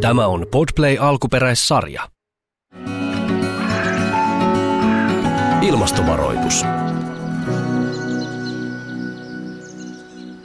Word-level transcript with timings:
Tämä 0.00 0.26
on 0.26 0.46
Podplay 0.50 0.96
alkuperäissarja. 1.00 2.08
Ilmastovaroitus. 5.62 6.64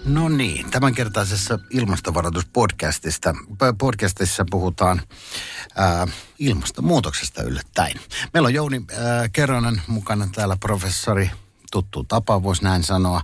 No 0.06 0.30
niin, 0.30 0.72
tämänkertaisessa 0.72 1.60
ilmastovaroituspodcastista 1.70 3.34
podcastissa 3.78 4.46
puhutaan 4.52 5.02
ää, 5.76 6.08
ilmastonmuutoksesta 6.40 7.44
yllättäen. 7.44 8.00
Meillä 8.34 8.48
on 8.48 8.54
Jouni 8.54 8.82
ää, 8.98 9.30
Keronen 9.30 9.82
mukana 9.88 10.28
täällä 10.36 10.58
professori, 10.60 11.32
tuttu 11.72 12.04
tapa 12.04 12.44
voisi 12.44 12.64
näin 12.64 12.84
sanoa. 12.84 13.22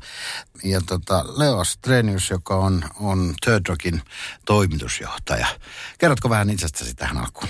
Ja 0.64 0.82
tota, 0.82 1.26
Leo 1.28 1.64
Strenius, 1.64 2.30
joka 2.30 2.56
on, 2.56 2.84
on 3.00 3.34
Third 3.42 3.62
Rockin 3.70 4.02
toimitusjohtaja. 4.46 5.48
Kerrotko 5.98 6.30
vähän 6.30 6.50
itsestäsi 6.50 6.96
tähän 6.96 7.18
alkuun? 7.18 7.50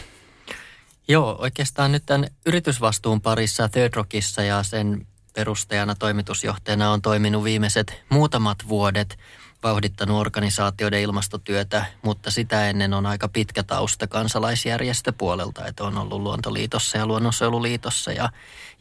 Joo, 1.08 1.36
oikeastaan 1.40 1.92
nyt 1.92 2.06
tämän 2.06 2.28
yritysvastuun 2.46 3.22
parissa 3.22 3.70
Third 3.70 3.94
Rockissa 3.96 4.44
ja 4.44 4.64
sen 4.64 5.08
perustajana, 5.34 5.96
toimitusjohtajana 5.96 6.92
on 6.92 7.02
toiminut 7.02 7.44
viimeiset 7.44 8.04
muutamat 8.10 8.58
vuodet, 8.68 9.20
vauhdittanut 9.64 10.20
organisaatioiden 10.20 11.02
ilmastotyötä, 11.02 11.86
mutta 12.02 12.32
sitä 12.32 12.70
ennen 12.70 12.94
on 12.94 13.06
aika 13.06 13.28
pitkä 13.28 13.64
tausta 13.64 14.08
kansalaisjärjestöpuolelta, 14.08 15.68
että 15.68 15.84
on 15.84 15.98
ollut 15.98 16.22
Luontoliitossa 16.22 16.98
ja 16.98 17.06
Luonnonsuojeluliitossa 17.06 18.12
ja, 18.12 18.30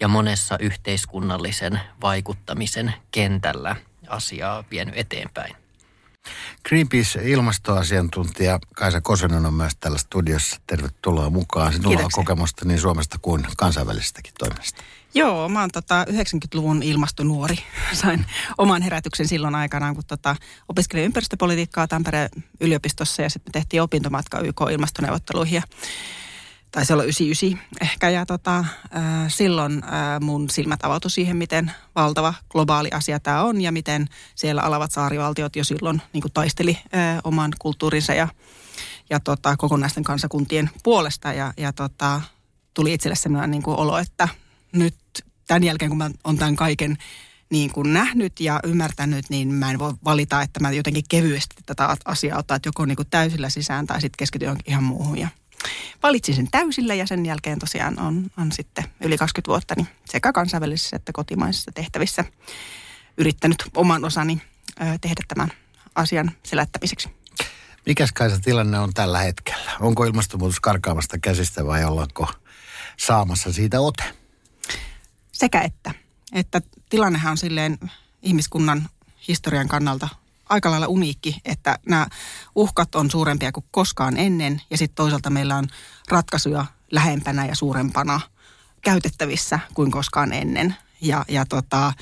ja 0.01 0.09
monessa 0.09 0.57
yhteiskunnallisen 0.59 1.81
vaikuttamisen 2.03 2.95
kentällä 3.11 3.77
asiaa 4.09 4.65
vienyt 4.71 4.95
eteenpäin. 4.97 5.60
Greenpeace-ilmastoasiantuntija 6.69 8.59
Kaisa 8.77 9.01
Kosonen 9.01 9.47
on 9.47 9.55
myös 9.55 9.73
täällä 9.81 9.99
studiossa. 9.99 10.61
Tervetuloa 10.67 11.31
mukaan. 11.31 11.73
Sinulla 11.73 11.97
Kiitoksia. 11.97 12.21
on 12.21 12.25
kokemusta 12.25 12.65
niin 12.65 12.81
Suomesta 12.81 13.19
kuin 13.23 13.47
kansainvälisestäkin 13.57 14.33
toiminnasta. 14.39 14.83
Joo, 15.15 15.49
mä 15.49 15.61
oon 15.61 15.71
tota 15.71 16.05
90-luvun 16.11 16.83
ilmastonuori. 16.83 17.57
Sain 17.93 18.27
oman 18.59 18.83
herätyksen 18.83 19.29
silloin 19.29 19.55
aikanaan, 19.55 19.95
kun 19.95 20.05
tota, 20.07 20.37
opiskelin 20.69 21.05
ympäristöpolitiikkaa 21.05 21.89
Tampereen 21.89 22.31
yliopistossa 22.61 23.23
ja 23.23 23.31
sitten 23.31 23.53
tehtiin 23.53 23.83
opintomatka 23.83 24.41
YK-ilmastoneuvotteluihin. 24.41 25.55
Ja 25.55 25.63
taisi 26.71 26.93
olla 26.93 27.03
99 27.03 27.61
ehkä. 27.81 28.11
Ja 28.11 28.27
tota, 28.27 28.59
äh, 28.59 28.67
silloin 29.29 29.85
äh, 29.85 30.21
mun 30.21 30.51
silmät 30.51 30.85
avautui 30.85 31.11
siihen, 31.11 31.37
miten 31.37 31.73
valtava 31.95 32.35
globaali 32.49 32.91
asia 32.91 33.21
tämä 33.21 33.43
on 33.43 33.61
ja 33.61 33.73
miten 33.73 34.09
siellä 34.35 34.63
alavat 34.63 34.93
saarivaltiot 34.93 35.57
jo 35.57 35.65
silloin 35.65 36.03
niin 36.13 36.23
kuin 36.23 36.33
taisteli 36.33 36.79
äh, 36.95 37.19
oman 37.25 37.53
kulttuurinsa 37.59 38.15
ja, 38.15 38.29
ja 39.11 39.21
tota, 39.21 39.57
kokonaisten 39.57 40.05
kansakuntien 40.05 40.71
puolesta. 40.83 41.33
Ja, 41.33 41.53
ja 41.57 41.73
tota, 41.73 42.21
tuli 42.75 42.95
itselle 42.95 43.17
sellainen 43.17 43.51
niin 43.51 43.63
kuin 43.63 43.77
olo, 43.77 43.99
että 43.99 44.29
nyt 44.73 44.95
tämän 45.47 45.65
jälkeen, 45.65 45.89
kun 45.89 45.99
mä 45.99 46.11
oon 46.25 46.37
tämän 46.37 46.57
kaiken 46.57 46.97
niin 47.51 47.73
kuin 47.73 47.93
nähnyt 47.93 48.41
ja 48.41 48.61
ymmärtänyt, 48.65 49.31
niin 49.31 49.55
mä 49.55 49.71
en 49.71 49.79
voi 49.79 49.95
valita, 50.05 50.43
että 50.43 50.61
mä 50.61 50.71
jotenkin 50.71 51.05
kevyesti 51.09 51.57
tätä 51.67 51.97
asiaa 52.05 52.39
ottaa, 52.39 52.57
että 52.57 52.69
joko 52.69 52.87
niin 52.87 52.97
kuin 52.97 53.11
täysillä 53.11 53.51
sisään 53.51 53.87
tai 53.87 54.01
sitten 54.01 54.17
keskityn 54.19 54.57
ihan 54.67 54.85
muuhun. 54.85 55.19
Ja 55.19 55.29
valitsin 56.03 56.35
sen 56.35 56.49
täysillä 56.51 56.95
ja 56.95 57.07
sen 57.07 57.27
jälkeen 57.27 57.59
tosiaan 57.59 57.99
on, 57.99 58.31
on 58.39 58.53
sitten 58.53 58.85
yli 59.01 59.19
20 59.19 59.49
vuotta 59.49 59.75
niin 59.77 59.89
sekä 60.05 60.33
kansainvälisissä 60.33 60.97
että 60.97 61.13
kotimaisissa 61.13 61.71
tehtävissä 61.75 62.25
yrittänyt 63.19 63.65
oman 63.77 64.05
osani 64.05 64.43
ö, 64.81 64.85
tehdä 65.01 65.23
tämän 65.29 65.53
asian 65.95 66.31
selättämiseksi. 66.43 67.09
Mikäs 67.87 68.13
Kaisa 68.13 68.41
tilanne 68.41 68.79
on 68.79 68.95
tällä 68.95 69.19
hetkellä? 69.19 69.71
Onko 69.81 70.05
ilmastonmuutos 70.05 70.61
karkaamasta 70.61 71.19
käsistä 71.19 71.67
vai 71.67 71.85
ollaanko 71.85 72.29
saamassa 72.97 73.53
siitä 73.53 73.81
ote? 73.81 74.05
Sekä 75.33 75.61
että. 75.61 75.95
Että 76.33 76.61
tilannehan 76.89 77.31
on 77.31 77.39
silleen 77.39 77.79
ihmiskunnan 78.23 78.89
historian 79.29 79.69
kannalta 79.69 80.09
aika 80.51 80.71
lailla 80.71 80.89
uniikki, 80.89 81.37
että 81.45 81.79
nämä 81.87 82.07
uhkat 82.55 82.95
on 82.95 83.11
suurempia 83.11 83.53
kuin 83.53 83.67
koskaan 83.71 84.17
ennen 84.17 84.63
ja 84.71 84.79
sitten 84.79 84.97
toisaalta 84.97 85.31
meillä 85.31 85.57
on 85.57 85.69
ratkaisuja 86.09 86.67
lähempänä 86.91 87.47
ja 87.47 87.55
suurempana 87.55 88.21
käytettävissä 88.83 89.59
kuin 89.75 89.91
koskaan 89.91 90.33
ennen. 90.33 90.77
Ja, 91.01 91.25
ja 91.29 91.47
tota, 91.47 91.93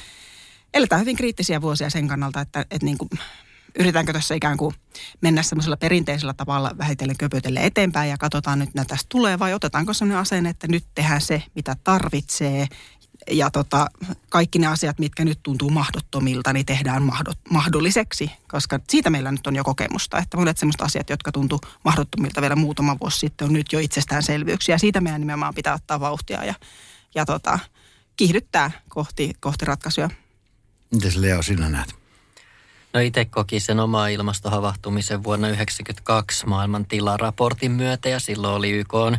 eletään 0.74 1.00
hyvin 1.00 1.16
kriittisiä 1.16 1.62
vuosia 1.62 1.90
sen 1.90 2.08
kannalta, 2.08 2.40
että, 2.40 2.60
että 2.60 2.84
niin 2.84 2.98
kuin, 2.98 3.08
yritetäänkö 3.78 4.12
tässä 4.12 4.34
ikään 4.34 4.56
kuin 4.56 4.74
mennä 5.20 5.42
semmoisella 5.42 5.76
perinteisellä 5.76 6.34
tavalla 6.34 6.70
vähitellen 6.78 7.16
köpötelle 7.16 7.60
eteenpäin 7.60 8.10
ja 8.10 8.18
katsotaan 8.18 8.58
nyt, 8.58 8.74
mitä 8.74 8.84
tästä 8.84 9.06
tulee, 9.08 9.38
vai 9.38 9.54
otetaanko 9.54 9.92
sellainen 9.92 10.18
asenne, 10.18 10.50
että 10.50 10.68
nyt 10.68 10.84
tehdään 10.94 11.20
se, 11.20 11.42
mitä 11.54 11.76
tarvitsee 11.84 12.66
ja 13.30 13.50
tota, 13.50 13.86
kaikki 14.28 14.58
ne 14.58 14.66
asiat, 14.66 14.98
mitkä 14.98 15.24
nyt 15.24 15.38
tuntuu 15.42 15.70
mahdottomilta, 15.70 16.52
niin 16.52 16.66
tehdään 16.66 17.02
mahdot, 17.02 17.38
mahdolliseksi, 17.50 18.30
koska 18.48 18.80
siitä 18.88 19.10
meillä 19.10 19.32
nyt 19.32 19.46
on 19.46 19.56
jo 19.56 19.64
kokemusta, 19.64 20.18
että 20.18 20.36
monet 20.36 20.58
sellaiset 20.58 20.80
asiat, 20.80 21.10
jotka 21.10 21.32
tuntuu 21.32 21.60
mahdottomilta 21.84 22.40
vielä 22.40 22.56
muutama 22.56 22.96
vuosi 23.00 23.18
sitten, 23.18 23.46
on 23.46 23.52
nyt 23.52 23.72
jo 23.72 23.78
itsestäänselvyyksiä. 23.78 24.78
Siitä 24.78 25.00
meidän 25.00 25.20
nimenomaan 25.20 25.54
pitää 25.54 25.74
ottaa 25.74 26.00
vauhtia 26.00 26.44
ja, 26.44 26.54
ja 27.14 27.26
tota, 27.26 27.58
kiihdyttää 28.16 28.70
kohti, 28.88 29.32
kohti 29.40 29.64
ratkaisuja. 29.64 30.10
Miten 30.90 31.22
Leo 31.22 31.42
sinä 31.42 31.68
näet? 31.68 32.07
No 32.92 33.00
itse 33.00 33.24
koki 33.24 33.60
sen 33.60 33.80
oma 33.80 34.08
ilmastohavahtumisen 34.08 35.24
vuonna 35.24 35.46
1992 35.46 36.46
maailman 36.46 36.86
tilaraportin 36.86 37.72
myötä 37.72 38.08
ja 38.08 38.20
silloin 38.20 38.54
oli 38.54 38.70
YK 38.70 38.94
on 38.94 39.18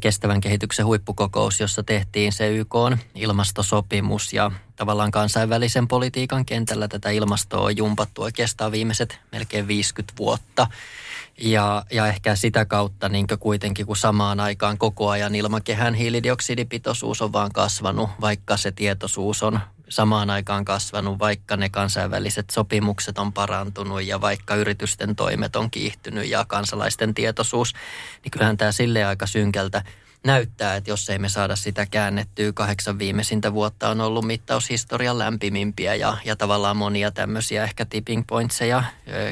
kestävän 0.00 0.40
kehityksen 0.40 0.86
huippukokous, 0.86 1.60
jossa 1.60 1.82
tehtiin 1.82 2.32
se 2.32 2.48
YK 2.48 2.74
ilmastosopimus 3.14 4.32
ja 4.32 4.50
tavallaan 4.76 5.10
kansainvälisen 5.10 5.88
politiikan 5.88 6.44
kentällä 6.44 6.88
tätä 6.88 7.10
ilmastoa 7.10 7.60
on 7.60 7.76
jumpattu 7.76 8.22
oikeastaan 8.22 8.72
viimeiset 8.72 9.20
melkein 9.32 9.68
50 9.68 10.12
vuotta. 10.18 10.66
Ja, 11.40 11.84
ja 11.92 12.06
ehkä 12.06 12.36
sitä 12.36 12.64
kautta 12.64 13.08
niin 13.08 13.26
kuitenkin, 13.40 13.86
kun 13.86 13.96
samaan 13.96 14.40
aikaan 14.40 14.78
koko 14.78 15.10
ajan 15.10 15.34
ilmakehän 15.34 15.94
hiilidioksidipitoisuus 15.94 17.22
on 17.22 17.32
vaan 17.32 17.52
kasvanut, 17.52 18.10
vaikka 18.20 18.56
se 18.56 18.72
tietoisuus 18.72 19.42
on 19.42 19.60
samaan 19.94 20.30
aikaan 20.30 20.64
kasvanut, 20.64 21.18
vaikka 21.18 21.56
ne 21.56 21.68
kansainväliset 21.68 22.50
sopimukset 22.50 23.18
on 23.18 23.32
parantunut 23.32 24.02
ja 24.02 24.20
vaikka 24.20 24.54
yritysten 24.54 25.16
toimet 25.16 25.56
on 25.56 25.70
kiihtynyt 25.70 26.28
ja 26.28 26.44
kansalaisten 26.48 27.14
tietoisuus, 27.14 27.74
niin 28.24 28.30
kyllähän 28.30 28.56
tämä 28.56 28.72
sille 28.72 29.04
aika 29.04 29.26
synkältä 29.26 29.84
näyttää, 30.24 30.76
että 30.76 30.90
jos 30.90 31.10
ei 31.10 31.18
me 31.18 31.28
saada 31.28 31.56
sitä 31.56 31.86
käännettyä, 31.86 32.52
kahdeksan 32.52 32.98
viimeisintä 32.98 33.52
vuotta 33.52 33.88
on 33.88 34.00
ollut 34.00 34.26
mittaushistorian 34.26 35.18
lämpimimpiä 35.18 35.94
ja, 35.94 36.16
ja 36.24 36.36
tavallaan 36.36 36.76
monia 36.76 37.10
tämmöisiä 37.10 37.64
ehkä 37.64 37.84
tipping 37.84 38.24
pointseja, 38.26 38.84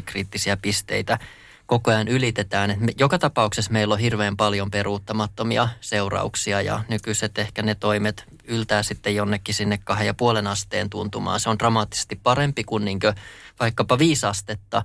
kriittisiä 0.04 0.56
pisteitä 0.56 1.18
koko 1.66 1.90
ajan 1.90 2.08
ylitetään. 2.08 2.70
Et 2.70 2.80
me, 2.80 2.92
joka 2.98 3.18
tapauksessa 3.18 3.72
meillä 3.72 3.94
on 3.94 4.00
hirveän 4.00 4.36
paljon 4.36 4.70
peruuttamattomia 4.70 5.68
seurauksia 5.80 6.62
ja 6.62 6.84
nykyiset 6.88 7.38
ehkä 7.38 7.62
ne 7.62 7.74
toimet 7.74 8.24
yltää 8.44 8.82
sitten 8.82 9.14
jonnekin 9.14 9.54
sinne 9.54 9.78
kahden 9.84 10.06
ja 10.06 10.14
puolen 10.14 10.46
asteen 10.46 10.90
tuntumaan. 10.90 11.40
Se 11.40 11.50
on 11.50 11.58
dramaattisesti 11.58 12.20
parempi 12.22 12.64
kuin 12.64 12.84
niinkö 12.84 13.14
vaikkapa 13.60 13.98
viisi 13.98 14.26
astetta, 14.26 14.82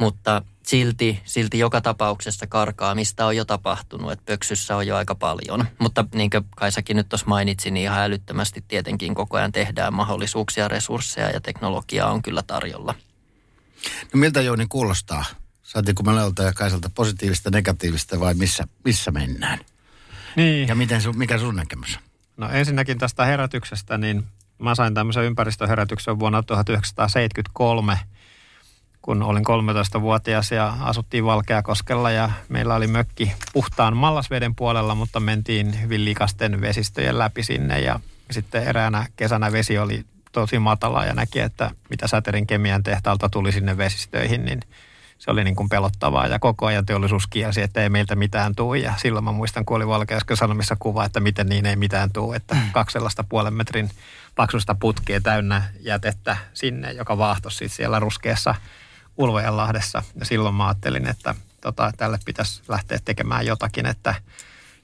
mutta 0.00 0.42
silti, 0.62 1.20
silti 1.24 1.58
joka 1.58 1.80
tapauksessa 1.80 2.46
karkaamista 2.46 3.26
on 3.26 3.36
jo 3.36 3.44
tapahtunut, 3.44 4.12
että 4.12 4.24
pöksyssä 4.26 4.76
on 4.76 4.86
jo 4.86 4.96
aika 4.96 5.14
paljon. 5.14 5.68
Mutta 5.78 6.04
niin 6.14 6.30
kuin 6.30 6.44
Kaisakin 6.56 6.96
nyt 6.96 7.08
tuossa 7.08 7.26
mainitsi, 7.26 7.70
niin 7.70 7.84
ihan 7.84 8.02
älyttömästi 8.02 8.64
tietenkin 8.68 9.14
koko 9.14 9.36
ajan 9.36 9.52
tehdään 9.52 9.94
mahdollisuuksia, 9.94 10.68
resursseja 10.68 11.30
ja 11.30 11.40
teknologiaa 11.40 12.12
on 12.12 12.22
kyllä 12.22 12.42
tarjolla. 12.42 12.94
No 14.14 14.20
miltä 14.20 14.40
Jouni 14.40 14.66
kuulostaa? 14.68 15.24
Saatiinko 15.66 16.02
me 16.02 16.14
Leolta 16.14 16.42
ja 16.42 16.52
Kaisalta 16.52 16.90
positiivista, 16.94 17.50
negatiivista 17.50 18.20
vai 18.20 18.34
missä, 18.34 18.64
missä 18.84 19.10
mennään? 19.10 19.58
Niin. 20.36 20.68
Ja 20.68 20.74
miten 20.74 21.02
sun, 21.02 21.18
mikä 21.18 21.38
sun 21.38 21.56
näkemys 21.56 21.96
on? 21.96 22.02
No 22.36 22.48
ensinnäkin 22.50 22.98
tästä 22.98 23.24
herätyksestä, 23.24 23.98
niin 23.98 24.24
mä 24.58 24.74
sain 24.74 24.94
tämmöisen 24.94 25.24
ympäristöherätyksen 25.24 26.18
vuonna 26.18 26.42
1973, 26.42 27.98
kun 29.02 29.22
olin 29.22 29.44
13-vuotias 29.46 30.50
ja 30.50 30.76
asuttiin 30.80 31.24
Valkeakoskella 31.24 32.10
ja 32.10 32.30
meillä 32.48 32.74
oli 32.74 32.86
mökki 32.86 33.32
puhtaan 33.52 33.96
mallasveden 33.96 34.54
puolella, 34.54 34.94
mutta 34.94 35.20
mentiin 35.20 35.82
hyvin 35.82 36.04
likasten 36.04 36.60
vesistöjen 36.60 37.18
läpi 37.18 37.42
sinne 37.42 37.80
ja 37.80 38.00
sitten 38.30 38.64
eräänä 38.64 39.06
kesänä 39.16 39.52
vesi 39.52 39.78
oli 39.78 40.04
tosi 40.32 40.58
matala 40.58 41.04
ja 41.04 41.14
näki, 41.14 41.40
että 41.40 41.70
mitä 41.90 42.06
säterin 42.08 42.46
kemian 42.46 42.82
tehtaalta 42.82 43.28
tuli 43.28 43.52
sinne 43.52 43.76
vesistöihin, 43.76 44.44
niin 44.44 44.60
se 45.18 45.30
oli 45.30 45.44
niin 45.44 45.56
kuin 45.56 45.68
pelottavaa 45.68 46.26
ja 46.26 46.38
koko 46.38 46.66
ajan 46.66 46.86
teollisuus 46.86 47.26
kiesi, 47.26 47.62
että 47.62 47.82
ei 47.82 47.88
meiltä 47.88 48.16
mitään 48.16 48.54
tule. 48.54 48.78
Ja 48.78 48.94
silloin 48.96 49.24
mä 49.24 49.32
muistan, 49.32 49.64
kun 49.64 49.76
oli 49.76 49.88
Valkeasken 49.88 50.36
Sanomissa 50.36 50.76
kuva, 50.78 51.04
että 51.04 51.20
miten 51.20 51.46
niin 51.46 51.66
ei 51.66 51.76
mitään 51.76 52.12
tule, 52.12 52.36
että 52.36 52.54
mm. 52.54 52.72
kaksi 52.72 52.92
sellaista 52.92 53.24
puolen 53.24 53.54
metrin 53.54 53.90
paksusta 54.34 54.74
putkea 54.80 55.20
täynnä 55.20 55.62
jätettä 55.80 56.36
sinne, 56.54 56.92
joka 56.92 57.18
vaahtosi 57.18 57.68
siellä 57.68 57.98
ruskeassa 57.98 58.54
Ulvojanlahdessa. 59.16 60.02
Ja 60.18 60.24
silloin 60.24 60.54
mä 60.54 60.66
ajattelin, 60.66 61.06
että 61.06 61.34
tota, 61.60 61.92
tälle 61.96 62.18
pitäisi 62.24 62.62
lähteä 62.68 62.98
tekemään 63.04 63.46
jotakin, 63.46 63.86
että 63.86 64.14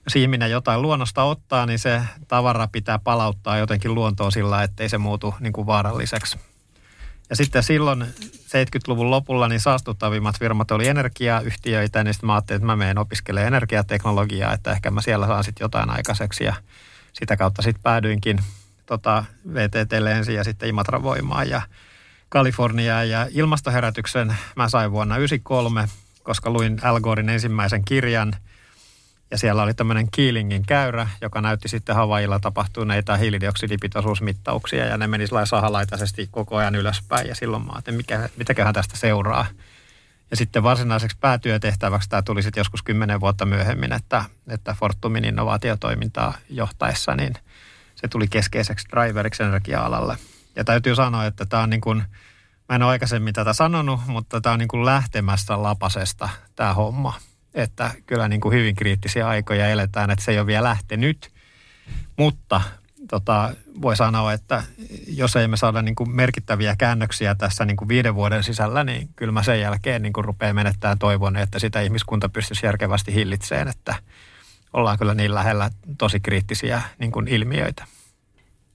jos 0.05 0.17
ihminen 0.17 0.51
jotain 0.51 0.83
luonnosta 0.83 1.23
ottaa, 1.23 1.67
niin 1.67 1.79
se 1.79 2.03
tavara 2.29 2.69
pitää 2.73 2.99
palauttaa 2.99 3.57
jotenkin 3.57 3.95
luontoon 3.95 4.33
sillä, 4.33 4.63
ettei 4.63 4.89
se 4.89 4.99
muutu 4.99 5.35
niin 5.41 5.53
kuin 5.53 5.67
vaaralliseksi. 5.67 6.39
Ja 7.33 7.37
sitten 7.37 7.63
silloin 7.63 8.03
70-luvun 8.25 9.11
lopulla 9.11 9.49
niin 9.49 9.61
saastuttavimmat 9.61 10.39
firmat 10.39 10.71
oli 10.71 10.89
energiayhtiöitä, 10.89 12.05
niin 12.05 12.15
sitten 12.15 12.27
mä 12.27 12.35
ajattelin, 12.35 12.57
että 12.57 12.67
mä 12.67 12.77
menen 12.77 12.99
opiskelemaan 12.99 13.47
energiateknologiaa, 13.47 14.53
että 14.53 14.73
ehkä 14.73 14.91
mä 14.91 15.01
siellä 15.01 15.27
saan 15.27 15.45
sitten 15.45 15.65
jotain 15.65 15.91
aikaiseksi. 15.91 16.45
Ja 16.45 16.55
sitä 17.13 17.37
kautta 17.37 17.63
sitten 17.63 17.83
päädyinkin 17.83 18.39
tota, 18.87 19.25
VTTlle 19.55 20.13
ensin 20.13 20.35
ja 20.35 20.45
sitten 20.45 20.69
Imatran 20.69 21.03
voimaan 21.03 21.49
ja 21.49 21.63
Kaliforniaan. 22.29 23.09
Ja 23.09 23.27
ilmastoherätyksen 23.31 24.37
mä 24.57 24.69
sain 24.69 24.93
vuonna 24.93 25.15
1993, 25.15 25.89
koska 26.23 26.51
luin 26.51 26.79
Al 26.85 27.01
Gorein 27.01 27.29
ensimmäisen 27.29 27.85
kirjan– 27.85 28.33
ja 29.33 29.39
siellä 29.39 29.63
oli 29.63 29.75
tämmöinen 29.75 30.09
Keelingin 30.11 30.63
käyrä, 30.67 31.09
joka 31.21 31.41
näytti 31.41 31.69
sitten 31.69 31.95
Havailla 31.95 32.41
tapahtuneita 32.41 33.17
hiilidioksidipitoisuusmittauksia 33.17 34.87
ja 34.87 34.97
ne 34.97 35.07
meni 35.07 35.25
sahalaitaisesti 35.45 36.29
koko 36.31 36.57
ajan 36.57 36.75
ylöspäin. 36.75 37.29
Ja 37.29 37.35
silloin 37.35 37.67
mä 37.67 37.73
ajattelin, 37.73 37.97
mikä, 37.97 38.29
mitäköhän 38.37 38.75
tästä 38.75 38.97
seuraa. 38.97 39.47
Ja 40.31 40.37
sitten 40.37 40.63
varsinaiseksi 40.63 41.17
päätyötehtäväksi 41.21 42.09
tämä 42.09 42.23
tuli 42.23 42.43
sitten 42.43 42.61
joskus 42.61 42.83
kymmenen 42.83 43.21
vuotta 43.21 43.47
myöhemmin, 43.47 43.93
että, 43.93 44.25
että 44.49 44.77
Fortumin 44.79 45.25
innovaatiotoimintaa 45.25 46.35
johtaessa, 46.49 47.15
niin 47.15 47.35
se 47.95 48.09
tuli 48.09 48.29
keskeiseksi 48.29 48.89
driveriksi 48.91 49.43
energia-alalle. 49.43 50.17
Ja 50.57 50.65
täytyy 50.65 50.95
sanoa, 50.95 51.27
että 51.27 51.47
tämä 51.47 51.63
on 51.63 51.71
niin 51.71 51.81
kuin, 51.81 52.03
mä 52.69 52.77
en 52.77 52.83
ole 52.83 52.91
aikaisemmin 52.91 53.35
tätä 53.35 53.53
sanonut, 53.53 54.01
mutta 54.07 54.41
tämä 54.41 54.53
on 54.53 54.59
niin 54.59 54.69
kuin 54.69 54.85
lähtemässä 54.85 55.63
lapasesta 55.63 56.29
tämä 56.57 56.75
homma 56.75 57.15
että 57.55 57.91
kyllä 58.07 58.29
niin 58.29 58.41
kuin 58.41 58.55
hyvin 58.55 58.77
kriittisiä 58.77 59.29
aikoja 59.29 59.69
eletään, 59.69 60.11
että 60.11 60.25
se 60.25 60.33
ei 60.33 60.39
ole 60.39 60.47
vielä 60.47 60.69
lähtenyt. 60.69 61.31
Mutta 62.17 62.61
tota, 63.09 63.55
voi 63.83 63.97
sanoa, 63.97 64.33
että 64.33 64.63
jos 65.07 65.37
ei 65.37 65.49
me 65.49 65.57
saada 65.57 65.83
niin 65.83 65.95
kuin 65.95 66.11
merkittäviä 66.11 66.77
käännöksiä 66.79 67.35
tässä 67.35 67.65
niin 67.65 67.77
kuin 67.77 67.89
viiden 67.89 68.15
vuoden 68.15 68.43
sisällä, 68.43 68.85
niin 68.85 69.09
kyllä 69.17 69.33
mä 69.33 69.43
sen 69.43 69.61
jälkeen 69.61 70.03
niin 70.03 70.13
kuin 70.13 70.25
rupeaa 70.25 70.55
menettämään 70.55 70.99
toivon, 70.99 71.37
että 71.37 71.59
sitä 71.59 71.81
ihmiskunta 71.81 72.29
pystyisi 72.29 72.67
järkevästi 72.67 73.15
hillitseen, 73.15 73.69
että 73.69 73.95
ollaan 74.73 74.99
kyllä 74.99 75.15
niin 75.15 75.35
lähellä 75.35 75.71
tosi 75.99 76.21
kriittisiä 76.21 76.83
niin 76.99 77.13
kuin 77.13 77.29
ilmiöitä. 77.29 77.85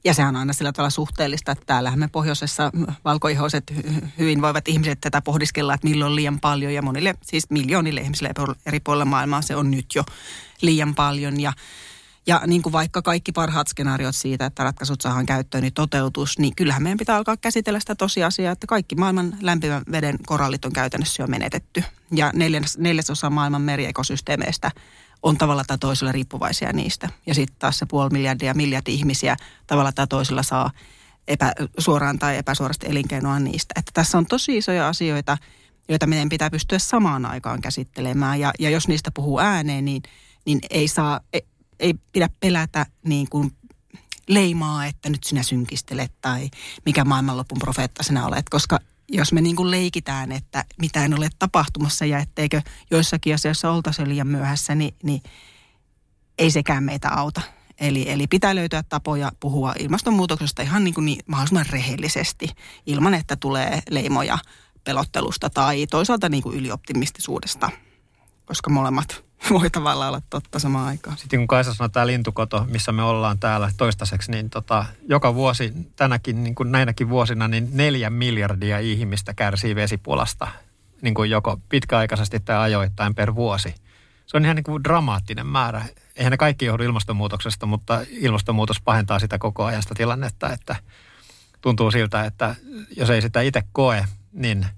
Ja 0.07 0.13
se 0.13 0.25
on 0.25 0.35
aina 0.35 0.53
sillä 0.53 0.71
tavalla 0.71 0.89
suhteellista, 0.89 1.51
että 1.51 1.63
täällähän 1.65 1.99
me 1.99 2.07
pohjoisessa 2.07 2.71
valkoihoiset 3.05 3.63
hyvinvoivat 4.17 4.67
ihmiset 4.67 5.01
tätä 5.01 5.21
pohdiskellaan, 5.21 5.75
että 5.75 5.87
milloin 5.87 6.15
liian 6.15 6.39
paljon. 6.39 6.73
Ja 6.73 6.81
monille, 6.81 7.15
siis 7.23 7.49
miljoonille 7.49 8.01
ihmisille 8.01 8.31
eri 8.65 8.79
puolilla 8.79 9.05
maailmaa 9.05 9.41
se 9.41 9.55
on 9.55 9.71
nyt 9.71 9.85
jo 9.95 10.03
liian 10.61 10.95
paljon. 10.95 11.39
Ja, 11.39 11.53
ja 12.27 12.41
niin 12.45 12.61
kuin 12.61 12.73
vaikka 12.73 13.01
kaikki 13.01 13.31
parhaat 13.31 13.67
skenaariot 13.67 14.15
siitä, 14.15 14.45
että 14.45 14.63
ratkaisut 14.63 15.01
saadaan 15.01 15.25
käyttöön, 15.25 15.61
niin 15.61 15.73
toteutus, 15.73 16.39
niin 16.39 16.55
kyllähän 16.55 16.83
meidän 16.83 16.97
pitää 16.97 17.17
alkaa 17.17 17.37
käsitellä 17.37 17.79
sitä 17.79 17.95
tosiasiaa, 17.95 18.51
että 18.51 18.67
kaikki 18.67 18.95
maailman 18.95 19.37
lämpimän 19.41 19.83
veden 19.91 20.17
korallit 20.25 20.65
on 20.65 20.73
käytännössä 20.73 21.23
jo 21.23 21.27
menetetty. 21.27 21.83
Ja 22.11 22.31
neljäs, 22.35 22.77
neljäsosa 22.77 23.29
maailman 23.29 23.61
meriekosysteemeistä– 23.61 24.71
on 25.23 25.37
tavalla 25.37 25.63
tai 25.67 25.77
toisella 25.77 26.11
riippuvaisia 26.11 26.73
niistä. 26.73 27.09
Ja 27.25 27.35
sitten 27.35 27.55
taas 27.59 27.79
se 27.79 27.85
puoli 27.85 28.09
miljardia, 28.09 28.53
miljardia 28.53 28.93
ihmisiä 28.93 29.37
tavalla 29.67 29.91
tai 29.91 30.07
toisella 30.07 30.43
saa 30.43 30.71
epä, 31.27 31.53
suoraan 31.77 32.19
tai 32.19 32.37
epäsuorasti 32.37 32.87
elinkeinoa 32.89 33.39
niistä. 33.39 33.73
Että 33.79 33.91
tässä 33.93 34.17
on 34.17 34.25
tosi 34.25 34.57
isoja 34.57 34.87
asioita, 34.87 35.37
joita 35.89 36.07
meidän 36.07 36.29
pitää 36.29 36.49
pystyä 36.49 36.79
samaan 36.79 37.25
aikaan 37.25 37.61
käsittelemään. 37.61 38.39
Ja, 38.39 38.51
ja 38.59 38.69
jos 38.69 38.87
niistä 38.87 39.11
puhuu 39.13 39.39
ääneen, 39.39 39.85
niin, 39.85 40.01
niin 40.45 40.59
ei, 40.69 40.87
saa, 40.87 41.19
ei, 41.33 41.41
ei 41.79 41.93
pidä 42.11 42.29
pelätä 42.39 42.85
niin 43.03 43.29
kuin 43.29 43.51
leimaa, 44.27 44.85
että 44.85 45.09
nyt 45.09 45.23
sinä 45.23 45.43
synkistelet 45.43 46.11
tai 46.21 46.49
mikä 46.85 47.05
maailmanlopun 47.05 47.59
profeetta 47.59 48.03
sinä 48.03 48.27
olet, 48.27 48.49
koska 48.49 48.79
jos 49.09 49.33
me 49.33 49.41
niin 49.41 49.55
kuin 49.55 49.71
leikitään, 49.71 50.31
että 50.31 50.65
mitään 50.81 51.13
ole 51.13 51.29
tapahtumassa 51.39 52.05
ja 52.05 52.19
etteikö 52.19 52.61
joissakin 52.91 53.33
asioissa 53.33 53.71
oltaisi 53.71 54.07
liian 54.07 54.27
myöhässä, 54.27 54.75
niin, 54.75 54.95
niin 55.03 55.21
ei 56.37 56.51
sekään 56.51 56.83
meitä 56.83 57.09
auta. 57.09 57.41
Eli, 57.79 58.09
eli 58.09 58.27
pitää 58.27 58.55
löytää 58.55 58.83
tapoja 58.83 59.31
puhua 59.39 59.73
ilmastonmuutoksesta 59.79 60.61
ihan 60.61 60.83
niin 60.83 60.93
kuin 60.93 61.05
niin, 61.05 61.19
mahdollisimman 61.27 61.65
rehellisesti, 61.69 62.49
ilman 62.85 63.13
että 63.13 63.35
tulee 63.35 63.81
leimoja 63.89 64.37
pelottelusta 64.83 65.49
tai 65.49 65.87
toisaalta 65.87 66.29
niin 66.29 66.43
kuin 66.43 66.57
ylioptimistisuudesta, 66.57 67.69
koska 68.45 68.69
molemmat 68.69 69.26
voi 69.49 69.69
tavallaan 69.69 70.09
olla 70.09 70.21
totta 70.29 70.59
samaan 70.59 70.87
aikaan. 70.87 71.17
Sitten 71.17 71.39
kun 71.39 71.47
Kaisa 71.47 71.73
sanoi 71.73 71.89
tämä 71.89 72.07
lintukoto, 72.07 72.65
missä 72.69 72.91
me 72.91 73.03
ollaan 73.03 73.39
täällä 73.39 73.71
toistaiseksi, 73.77 74.31
niin 74.31 74.49
tota, 74.49 74.85
joka 75.09 75.35
vuosi, 75.35 75.73
tänäkin, 75.95 76.43
niin 76.43 76.55
kuin 76.55 76.71
näinäkin 76.71 77.09
vuosina, 77.09 77.47
niin 77.47 77.69
neljä 77.71 78.09
miljardia 78.09 78.79
ihmistä 78.79 79.33
kärsii 79.33 79.75
vesipulasta, 79.75 80.47
niin 81.01 81.13
kuin 81.13 81.29
joko 81.29 81.59
pitkäaikaisesti 81.69 82.39
tai 82.39 82.57
ajoittain 82.57 83.15
per 83.15 83.35
vuosi. 83.35 83.75
Se 84.25 84.37
on 84.37 84.43
ihan 84.43 84.55
niin 84.55 84.63
kuin 84.63 84.83
dramaattinen 84.83 85.47
määrä. 85.47 85.85
Eihän 86.15 86.31
ne 86.31 86.37
kaikki 86.37 86.65
johdu 86.65 86.83
ilmastonmuutoksesta, 86.83 87.65
mutta 87.65 88.01
ilmastonmuutos 88.09 88.81
pahentaa 88.81 89.19
sitä 89.19 89.37
koko 89.37 89.65
ajan 89.65 89.81
sitä 89.81 89.95
tilannetta, 89.95 90.53
että 90.53 90.75
tuntuu 91.61 91.91
siltä, 91.91 92.25
että 92.25 92.55
jos 92.97 93.09
ei 93.09 93.21
sitä 93.21 93.41
itse 93.41 93.63
koe, 93.73 94.05
niin– 94.33 94.65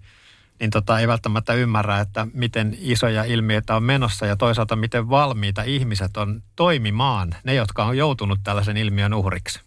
niin 0.60 0.70
tota, 0.70 1.00
ei 1.00 1.08
välttämättä 1.08 1.54
ymmärrä, 1.54 2.00
että 2.00 2.28
miten 2.34 2.78
isoja 2.80 3.24
ilmiöitä 3.24 3.76
on 3.76 3.84
menossa 3.84 4.26
ja 4.26 4.36
toisaalta 4.36 4.76
miten 4.76 5.10
valmiita 5.10 5.64
ihmiset 5.64 6.18
on 6.18 6.44
toimimaan, 6.56 7.36
ne 7.44 7.54
jotka 7.54 7.86
on 7.86 7.98
joutunut 7.98 8.40
tällaisen 8.44 8.78
ilmiön 8.78 9.14
uhriksi. 9.14 9.60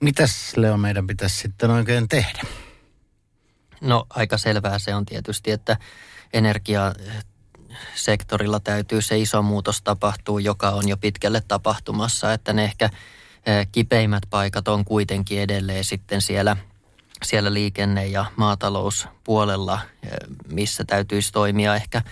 Mitäs 0.00 0.56
Leo 0.56 0.76
meidän 0.76 1.06
pitäisi 1.06 1.36
sitten 1.36 1.70
oikein 1.70 2.08
tehdä? 2.08 2.42
No 3.80 4.06
aika 4.10 4.38
selvää 4.38 4.78
se 4.78 4.94
on 4.94 5.06
tietysti, 5.06 5.50
että 5.50 5.76
energiasektorilla 6.32 8.60
täytyy 8.60 9.02
se 9.02 9.18
iso 9.18 9.42
muutos 9.42 9.82
tapahtua, 9.82 10.40
joka 10.40 10.70
on 10.70 10.88
jo 10.88 10.96
pitkälle 10.96 11.42
tapahtumassa, 11.48 12.32
että 12.32 12.52
ne 12.52 12.64
ehkä 12.64 12.90
eh, 13.46 13.68
kipeimmät 13.72 14.22
paikat 14.30 14.68
on 14.68 14.84
kuitenkin 14.84 15.40
edelleen 15.40 15.84
sitten 15.84 16.22
siellä– 16.22 16.56
siellä 17.24 17.54
liikenne- 17.54 18.06
ja 18.06 18.24
maatalouspuolella, 18.36 19.80
eh, 20.02 20.10
missä 20.52 20.84
täytyisi 20.84 21.32
toimia 21.32 21.74
ehkä 21.74 22.02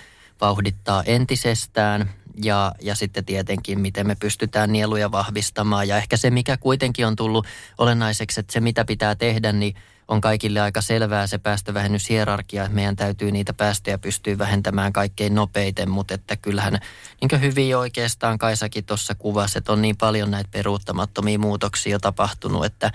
vauhdittaa 0.40 1.02
entisestään 1.06 2.10
ja, 2.44 2.72
ja 2.80 2.94
sitten 2.94 3.24
tietenkin, 3.24 3.80
miten 3.80 4.06
me 4.06 4.16
pystytään 4.20 4.72
nieluja 4.72 5.12
vahvistamaan. 5.12 5.88
Ja 5.88 5.96
ehkä 5.96 6.16
se, 6.16 6.30
mikä 6.30 6.56
kuitenkin 6.56 7.06
on 7.06 7.16
tullut 7.16 7.46
olennaiseksi, 7.78 8.40
että 8.40 8.52
se 8.52 8.60
mitä 8.60 8.84
pitää 8.84 9.14
tehdä, 9.14 9.52
niin 9.52 9.74
on 10.08 10.20
kaikille 10.20 10.60
aika 10.60 10.80
selvää 10.80 11.26
se 11.26 11.38
päästövällennyshierarkia, 11.38 12.62
että 12.62 12.74
meidän 12.74 12.96
täytyy 12.96 13.30
niitä 13.30 13.54
päästöjä 13.54 13.98
pystyä 13.98 14.38
vähentämään 14.38 14.92
kaikkein 14.92 15.34
nopeiten, 15.34 15.90
mutta 15.90 16.14
että 16.14 16.36
kyllähän 16.36 16.78
niin 17.20 17.40
hyvin 17.40 17.76
oikeastaan 17.76 18.38
Kaisakin 18.38 18.84
tuossa 18.84 19.14
kuvasi, 19.14 19.58
että 19.58 19.72
on 19.72 19.82
niin 19.82 19.96
paljon 19.96 20.30
näitä 20.30 20.48
peruuttamattomia 20.52 21.38
muutoksia 21.38 21.92
jo 21.92 21.98
tapahtunut, 21.98 22.64
että 22.64 22.92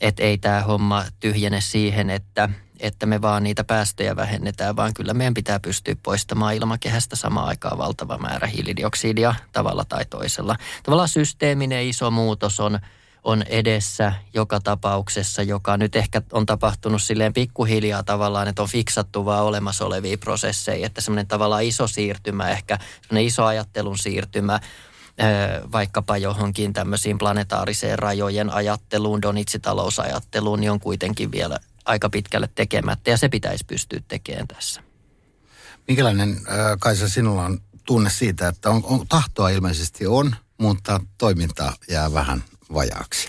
että 0.00 0.22
ei 0.22 0.38
tämä 0.38 0.60
homma 0.62 1.04
tyhjene 1.20 1.60
siihen, 1.60 2.10
että, 2.10 2.48
että 2.80 3.06
me 3.06 3.22
vaan 3.22 3.42
niitä 3.42 3.64
päästöjä 3.64 4.16
vähennetään, 4.16 4.76
vaan 4.76 4.94
kyllä 4.94 5.14
meidän 5.14 5.34
pitää 5.34 5.60
pystyä 5.60 5.96
poistamaan 6.02 6.54
ilmakehästä 6.54 7.16
samaan 7.16 7.48
aikaan 7.48 7.78
valtava 7.78 8.18
määrä 8.18 8.46
hiilidioksidia 8.46 9.34
tavalla 9.52 9.84
tai 9.84 10.04
toisella. 10.04 10.56
Tavallaan 10.82 11.08
systeeminen 11.08 11.86
iso 11.86 12.10
muutos 12.10 12.60
on, 12.60 12.78
on 13.24 13.42
edessä 13.42 14.12
joka 14.34 14.60
tapauksessa, 14.60 15.42
joka 15.42 15.76
nyt 15.76 15.96
ehkä 15.96 16.22
on 16.32 16.46
tapahtunut 16.46 17.02
silleen 17.02 17.32
pikkuhiljaa 17.32 18.02
tavallaan, 18.02 18.48
että 18.48 18.62
on 18.62 18.68
fiksattu 18.68 19.24
vaan 19.24 19.44
olemassa 19.44 19.86
olevia 19.86 20.18
prosesseja, 20.18 20.86
että 20.86 21.00
semmoinen 21.00 21.26
tavallaan 21.26 21.64
iso 21.64 21.86
siirtymä, 21.86 22.50
ehkä 22.50 22.78
semmoinen 23.02 23.26
iso 23.26 23.44
ajattelun 23.44 23.98
siirtymä 23.98 24.60
vaikkapa 25.72 26.16
johonkin 26.16 26.72
tämmöisiin 26.72 27.18
planetaariseen 27.18 27.98
rajojen 27.98 28.50
ajatteluun, 28.50 29.22
donitsitalousajatteluun, 29.22 30.60
niin 30.60 30.70
on 30.70 30.80
kuitenkin 30.80 31.32
vielä 31.32 31.58
aika 31.84 32.10
pitkälle 32.10 32.48
tekemättä 32.54 33.10
ja 33.10 33.16
se 33.16 33.28
pitäisi 33.28 33.64
pystyä 33.66 34.00
tekemään 34.08 34.48
tässä. 34.48 34.80
Minkälainen, 35.88 36.40
Kaisa, 36.80 37.08
sinulla 37.08 37.44
on 37.44 37.60
tunne 37.86 38.10
siitä, 38.10 38.48
että 38.48 38.70
on, 38.70 38.82
on, 38.84 39.08
tahtoa 39.08 39.48
ilmeisesti 39.48 40.06
on, 40.06 40.36
mutta 40.58 41.00
toiminta 41.18 41.72
jää 41.90 42.12
vähän 42.12 42.44
vajaaksi? 42.74 43.28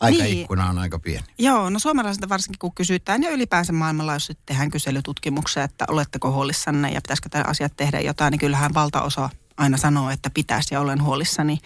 Aikaikkuna 0.00 0.62
niin. 0.62 0.70
on 0.70 0.78
aika 0.78 0.98
pieni. 0.98 1.26
Joo, 1.38 1.70
no 1.70 1.78
suomalaisilta 1.78 2.28
varsinkin 2.28 2.58
kun 2.58 2.74
kysytään 2.74 3.22
ja 3.22 3.30
ylipäänsä 3.30 3.72
maailmanlaajuisesti 3.72 4.42
tehdään 4.46 4.70
kyselytutkimuksia, 4.70 5.64
että 5.64 5.84
oletteko 5.88 6.32
huolissanne 6.32 6.90
ja 6.90 7.00
pitäisikö 7.02 7.28
tämä 7.28 7.44
asiat 7.46 7.72
tehdä 7.76 8.00
jotain, 8.00 8.30
niin 8.30 8.40
kyllähän 8.40 8.74
valtaosa 8.74 9.30
aina 9.56 9.76
sanoo, 9.76 10.10
että 10.10 10.30
pitäisi 10.30 10.74
ja 10.74 10.80
olen 10.80 11.02
huolissani. 11.02 11.58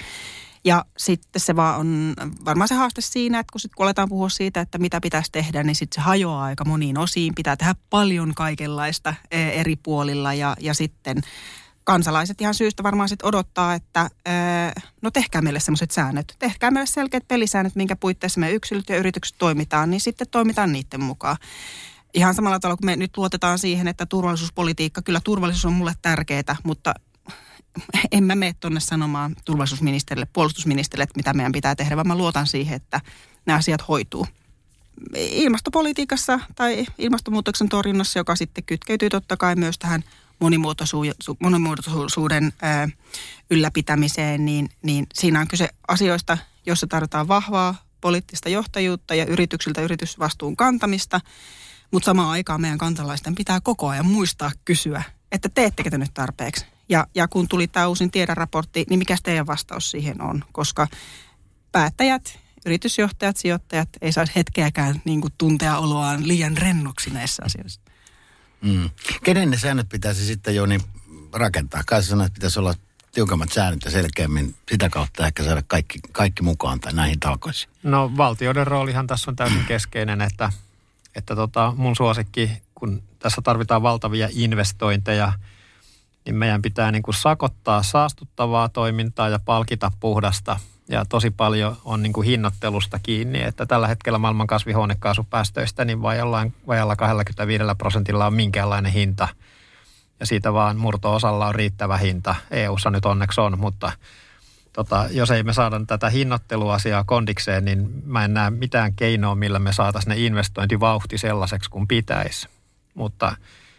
Ja 0.65 0.85
sitten 0.99 1.41
se 1.41 1.57
vaan 1.57 1.81
on 1.81 2.15
varmaan 2.45 2.69
se 2.69 2.75
haaste 2.75 3.01
siinä, 3.01 3.39
että 3.39 3.53
kun, 3.53 3.61
sit, 3.61 3.75
kun 3.75 3.87
aletaan 3.87 4.09
puhua 4.09 4.29
siitä, 4.29 4.61
että 4.61 4.79
mitä 4.79 5.01
pitäisi 5.01 5.33
tehdä, 5.33 5.63
niin 5.63 5.77
sitten 5.77 5.95
se 5.95 6.01
hajoaa 6.01 6.45
aika 6.45 6.65
moniin 6.65 6.99
osiin. 6.99 7.35
Pitää 7.35 7.57
tehdä 7.57 7.75
paljon 7.91 8.35
kaikenlaista 8.35 9.15
e, 9.31 9.49
eri 9.49 9.77
puolilla 9.77 10.35
ja, 10.35 10.57
ja 10.61 10.75
sitten 10.75 11.17
kansalaiset 11.85 12.41
ihan 12.41 12.55
syystä 12.55 12.83
varmaan 12.83 13.09
sitten 13.09 13.29
odottaa, 13.29 13.75
että 13.75 14.11
no 15.03 15.11
tehkää 15.11 15.43
meille 15.43 15.61
semmoiset 15.61 15.91
säännöt. 15.91 16.37
Tehkää 16.39 16.71
meille 16.71 16.87
selkeät 16.87 17.29
pelisäännöt, 17.29 17.77
minkä 17.77 17.97
puitteissa 17.97 18.41
me 18.41 18.53
yksilöt 18.53 18.89
ja 18.89 18.97
yritykset 18.97 19.37
toimitaan, 19.39 19.91
niin 19.91 20.01
sitten 20.01 20.27
toimitaan 20.31 20.73
niiden 20.73 21.03
mukaan. 21.03 21.37
Ihan 22.15 22.35
samalla 22.35 22.61
tavalla 22.61 22.77
kuin 22.77 22.87
me 22.87 22.97
nyt 22.97 23.17
luotetaan 23.17 23.59
siihen, 23.59 23.89
että 23.89 24.07
turvallisuuspolitiikka, 24.07 25.03
kyllä 25.03 25.21
turvallisuus 25.25 25.65
on 25.65 25.73
mulle 25.73 25.95
tärkeää, 26.03 26.57
mutta 26.65 26.95
en 28.13 28.25
mä 28.25 28.35
mene 28.35 28.55
tuonne 28.61 28.81
sanomaan 28.81 29.37
turvallisuusministerille, 29.45 30.27
puolustusministerille, 30.33 31.05
että 31.05 31.19
mitä 31.19 31.33
meidän 31.33 31.53
pitää 31.53 31.75
tehdä, 31.75 31.97
vaan 31.97 32.09
mä 32.09 32.17
luotan 32.17 32.47
siihen, 32.47 32.77
että 32.77 33.01
nämä 33.47 33.59
asiat 33.59 33.89
hoituu. 33.89 34.27
Ilmastopolitiikassa 35.15 36.41
tai 36.55 36.87
ilmastonmuutoksen 36.99 37.69
torjunnassa, 37.69 38.19
joka 38.19 38.37
sitten 38.37 38.65
kytkeytyy 38.65 39.11
totta 39.11 39.37
kai 39.37 39.57
myös 39.57 39.79
tähän 39.79 40.05
monimuotoisuuden 41.41 42.53
ylläpitämiseen, 43.51 44.45
niin, 44.45 44.69
niin 44.83 45.07
siinä 45.15 45.41
on 45.41 45.49
kyse 45.49 45.69
asioista, 45.89 46.39
joissa 46.67 46.87
tarvitaan 46.87 47.29
vahvaa 47.29 47.75
poliittista 48.01 48.49
johtajuutta 48.49 49.15
ja 49.15 49.25
yrityksiltä 49.25 49.81
yritysvastuun 49.81 50.57
kantamista, 50.57 51.21
mutta 51.91 52.07
samaan 52.07 52.31
aikaan 52.31 52.61
meidän 52.61 52.79
kansalaisten 52.79 53.35
pitää 53.35 53.61
koko 53.61 53.89
ajan 53.89 54.07
muistaa 54.07 54.51
kysyä, 54.65 55.03
että 55.33 55.49
teettekö 55.49 55.91
te 55.91 55.99
nyt 55.99 56.15
tarpeeksi? 56.15 56.67
Ja, 56.89 57.07
ja 57.15 57.29
kun 57.29 57.49
tuli 57.49 57.67
tämä 57.67 57.87
uusin 57.87 58.11
tiedaraportti, 58.11 58.85
niin 58.91 58.99
mikä 58.99 59.17
teidän 59.23 59.47
vastaus 59.47 59.91
siihen 59.91 60.23
on? 60.23 60.45
Koska 60.53 60.89
päättäjät, 61.73 62.39
yritysjohtajat, 62.67 63.37
sijoittajat 63.37 63.89
ei 64.01 64.13
saisi 64.13 64.33
hetkeäkään 64.37 65.03
niin 65.05 65.21
kuin 65.21 65.33
tuntea 65.39 65.79
oloaan 65.79 66.29
liian 66.29 66.57
rennoksi 66.57 67.11
näissä 67.11 67.43
asioissa. 67.47 67.81
Mm. 68.61 68.91
Kenen 69.25 69.51
ne 69.51 69.59
säännöt 69.59 69.89
pitäisi 69.89 70.25
sitten 70.27 70.55
Joni 70.55 70.79
rakentaa? 71.33 71.83
Kai 71.87 72.03
sanoa, 72.03 72.27
että 72.27 72.35
pitäisi 72.35 72.59
olla 72.59 72.75
tiukemmat 73.13 73.53
säännöt 73.53 73.85
ja 73.85 73.91
selkeämmin 73.91 74.55
sitä 74.71 74.89
kautta 74.89 75.27
ehkä 75.27 75.45
saada 75.45 75.63
kaikki, 75.67 75.99
kaikki 76.13 76.43
mukaan 76.43 76.81
tai 76.81 76.93
näihin 76.93 77.21
talkoisiin. 77.21 77.73
No 77.83 78.13
valtioiden 78.17 78.67
roolihan 78.67 79.07
tässä 79.07 79.31
on 79.31 79.37
täysin 79.37 79.65
keskeinen, 79.65 80.21
että, 80.21 80.53
että 81.15 81.37
tota, 81.37 81.75
mun 81.77 81.97
suosikki, 81.97 82.51
kun 82.75 83.03
tässä 83.19 83.43
tarvitaan 83.43 83.83
valtavia 83.83 84.29
investointeja– 84.33 85.33
niin 86.27 86.37
meidän 86.37 86.63
pitää 86.63 86.93
niin 86.93 87.03
kuin 87.03 87.15
sakottaa 87.15 87.83
saastuttavaa 87.83 88.69
toimintaa 88.69 89.29
ja 89.29 89.39
palkita 89.45 89.91
puhdasta. 90.01 90.61
Ja 90.89 91.05
tosi 91.05 91.31
paljon 91.31 91.77
on 91.85 92.03
niin 92.03 92.13
kuin 92.13 92.27
hinnoittelusta 92.27 92.99
kiinni, 92.99 93.43
että 93.43 93.67
tällä 93.67 93.87
hetkellä 93.87 94.19
maailman 94.19 94.47
kasvihuonekaasupäästöistä 94.47 95.85
niin 95.85 96.03
vain 96.03 96.55
vajalla 96.67 96.97
25 96.97 97.65
prosentilla 97.79 98.27
on 98.27 98.35
minkäänlainen 98.35 98.93
hinta. 98.93 99.29
Ja 100.21 100.27
siitä 100.27 100.53
vaan 100.53 100.77
murto-osalla 100.77 101.47
on 101.47 101.55
riittävä 101.55 101.97
hinta. 101.97 102.35
EU-ssa 102.51 102.91
nyt 102.91 103.05
onneksi 103.05 103.41
on, 103.41 103.59
mutta 103.59 103.93
tota, 104.73 105.07
jos 105.11 105.31
ei 105.31 105.43
me 105.43 105.53
saada 105.53 105.81
tätä 105.87 106.11
hinnoitteluasiaa 106.11 107.05
kondikseen, 107.05 107.65
niin 107.65 108.03
mä 108.05 108.25
en 108.25 108.35
näe 108.35 108.51
mitään 108.51 108.93
keinoa, 108.95 109.35
millä 109.35 109.59
me 109.59 109.73
saataisiin 109.73 110.11
ne 110.11 110.17
investointivauhti 110.17 111.19
sellaiseksi 111.19 111.71
kuin 111.71 111.89
pitäisi. 111.89 112.49
Mutta 112.95 113.37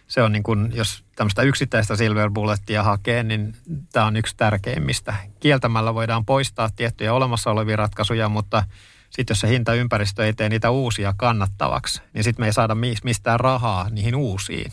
se 0.08 0.22
on 0.22 0.32
niin 0.32 0.44
kuin, 0.44 0.72
jos 0.76 1.07
tämmöistä 1.18 1.42
yksittäistä 1.42 1.96
silver 1.96 2.32
bullettia 2.32 2.84
hakee, 2.84 3.24
niin 3.24 3.56
tämä 3.92 4.06
on 4.06 4.16
yksi 4.16 4.38
tärkeimmistä. 4.38 5.14
Kieltämällä 5.40 5.94
voidaan 5.94 6.26
poistaa 6.26 6.70
tiettyjä 6.76 7.14
olemassa 7.14 7.52
olevia 7.52 7.76
ratkaisuja, 7.76 8.30
mutta 8.30 8.64
sitten 9.10 9.32
jos 9.34 9.40
se 9.40 9.48
hintaympäristö 9.48 10.26
ei 10.26 10.34
tee 10.34 10.50
niitä 10.50 10.70
uusia 10.70 11.14
kannattavaksi, 11.18 12.02
niin 12.14 12.24
sitten 12.24 12.44
me 12.44 12.46
ei 12.46 12.54
saada 12.54 12.76
mistään 13.04 13.40
rahaa 13.40 13.90
niihin 13.90 14.16
uusiin. 14.16 14.72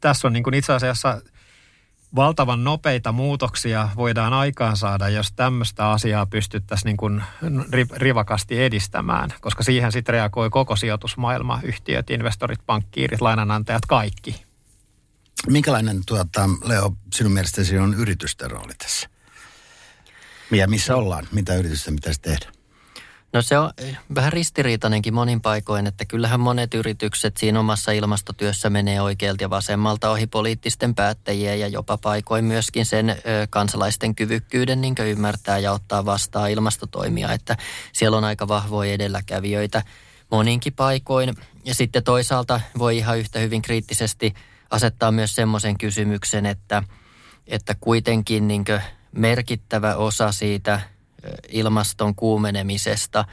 Tässä 0.00 0.28
on 0.28 0.32
niin 0.32 0.42
kuin 0.42 0.54
itse 0.54 0.72
asiassa 0.72 1.22
valtavan 2.16 2.64
nopeita 2.64 3.12
muutoksia 3.12 3.88
voidaan 3.96 4.32
aikaansaada, 4.32 5.08
jos 5.08 5.32
tämmöistä 5.32 5.90
asiaa 5.90 6.26
pystyttäisiin 6.26 6.86
niin 6.86 6.96
kuin 6.96 7.22
rivakasti 7.96 8.62
edistämään, 8.62 9.30
koska 9.40 9.62
siihen 9.62 9.92
sitten 9.92 10.12
reagoi 10.12 10.50
koko 10.50 10.76
sijoitusmaailma, 10.76 11.60
yhtiöt, 11.62 12.10
investorit, 12.10 12.60
pankkiirit, 12.66 13.20
lainanantajat, 13.20 13.86
kaikki. 13.88 14.49
Minkälainen, 15.46 16.00
tuota, 16.06 16.48
Leo, 16.64 16.92
sinun 17.14 17.32
mielestäsi 17.32 17.78
on 17.78 17.94
yritysten 17.94 18.50
rooli 18.50 18.72
tässä? 18.78 19.08
Ja 20.50 20.68
missä 20.68 20.96
ollaan? 20.96 21.28
Mitä 21.32 21.54
yritysten 21.54 21.94
pitäisi 21.94 22.20
tehdä? 22.20 22.46
No 23.32 23.42
se 23.42 23.58
on 23.58 23.70
vähän 24.14 24.32
ristiriitainenkin 24.32 25.14
monin 25.14 25.40
paikoin, 25.40 25.86
että 25.86 26.04
kyllähän 26.04 26.40
monet 26.40 26.74
yritykset 26.74 27.36
siinä 27.36 27.60
omassa 27.60 27.92
ilmastotyössä 27.92 28.70
menee 28.70 29.00
oikealta 29.00 29.44
ja 29.44 29.50
vasemmalta 29.50 30.10
ohi 30.10 30.26
poliittisten 30.26 30.94
päättäjien 30.94 31.60
ja 31.60 31.68
jopa 31.68 31.98
paikoin 31.98 32.44
myöskin 32.44 32.86
sen 32.86 33.10
ö, 33.10 33.14
kansalaisten 33.50 34.14
kyvykkyyden 34.14 34.80
niin 34.80 34.94
ymmärtää 35.06 35.58
ja 35.58 35.72
ottaa 35.72 36.04
vastaan 36.04 36.50
ilmastotoimia, 36.50 37.32
että 37.32 37.56
siellä 37.92 38.16
on 38.16 38.24
aika 38.24 38.48
vahvoja 38.48 38.92
edelläkävijöitä 38.92 39.82
moninkin 40.30 40.72
paikoin. 40.72 41.34
Ja 41.64 41.74
sitten 41.74 42.04
toisaalta 42.04 42.60
voi 42.78 42.96
ihan 42.96 43.18
yhtä 43.18 43.38
hyvin 43.38 43.62
kriittisesti 43.62 44.34
asettaa 44.70 45.12
myös 45.12 45.34
semmoisen 45.34 45.78
kysymyksen, 45.78 46.46
että, 46.46 46.82
että 47.46 47.76
kuitenkin 47.80 48.48
niin 48.48 48.64
merkittävä 49.12 49.96
osa 49.96 50.32
siitä– 50.32 50.80
ilmaston 51.48 52.14
kuumenemisesta 52.14 53.24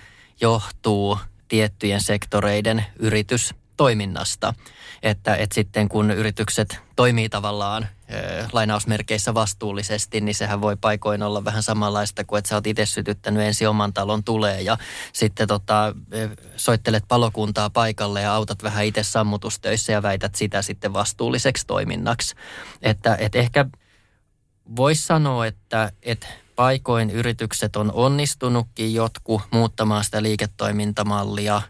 johtuu 0.41 1.19
tiettyjen 1.47 2.01
sektoreiden 2.01 2.85
yritystoiminnasta. 2.99 4.53
Että, 5.03 5.35
että 5.35 5.55
sitten 5.55 5.89
kun 5.89 6.11
yritykset 6.11 6.79
toimii 6.95 7.29
tavallaan 7.29 7.87
lainausmerkeissä 8.51 9.33
vastuullisesti, 9.33 10.21
niin 10.21 10.35
sehän 10.35 10.61
voi 10.61 10.75
paikoin 10.75 11.23
olla 11.23 11.45
vähän 11.45 11.63
samanlaista 11.63 12.23
kuin, 12.23 12.37
että 12.37 12.49
sä 12.49 12.55
oot 12.55 12.67
itse 12.67 12.85
sytyttänyt 12.85 13.43
ensi 13.43 13.65
oman 13.65 13.93
talon 13.93 14.23
tulee 14.23 14.61
ja 14.61 14.77
sitten 15.13 15.47
tota, 15.47 15.95
soittelet 16.55 17.03
palokuntaa 17.07 17.69
paikalle 17.69 18.21
ja 18.21 18.33
autat 18.33 18.63
vähän 18.63 18.85
itse 18.85 19.03
sammutustöissä 19.03 19.91
ja 19.91 20.01
väität 20.01 20.35
sitä 20.35 20.61
sitten 20.61 20.93
vastuulliseksi 20.93 21.67
toiminnaksi. 21.67 22.35
Että, 22.81 23.15
että 23.15 23.39
ehkä 23.39 23.65
voisi 24.75 25.05
sanoa, 25.05 25.45
että, 25.45 25.91
että 26.03 26.27
paikoin 26.55 27.09
yritykset 27.09 27.75
on 27.75 27.91
onnistunutkin 27.93 28.93
jotkut 28.93 29.41
muuttamaan 29.51 30.03
sitä 30.03 30.23
liiketoimintamallia 30.23 31.61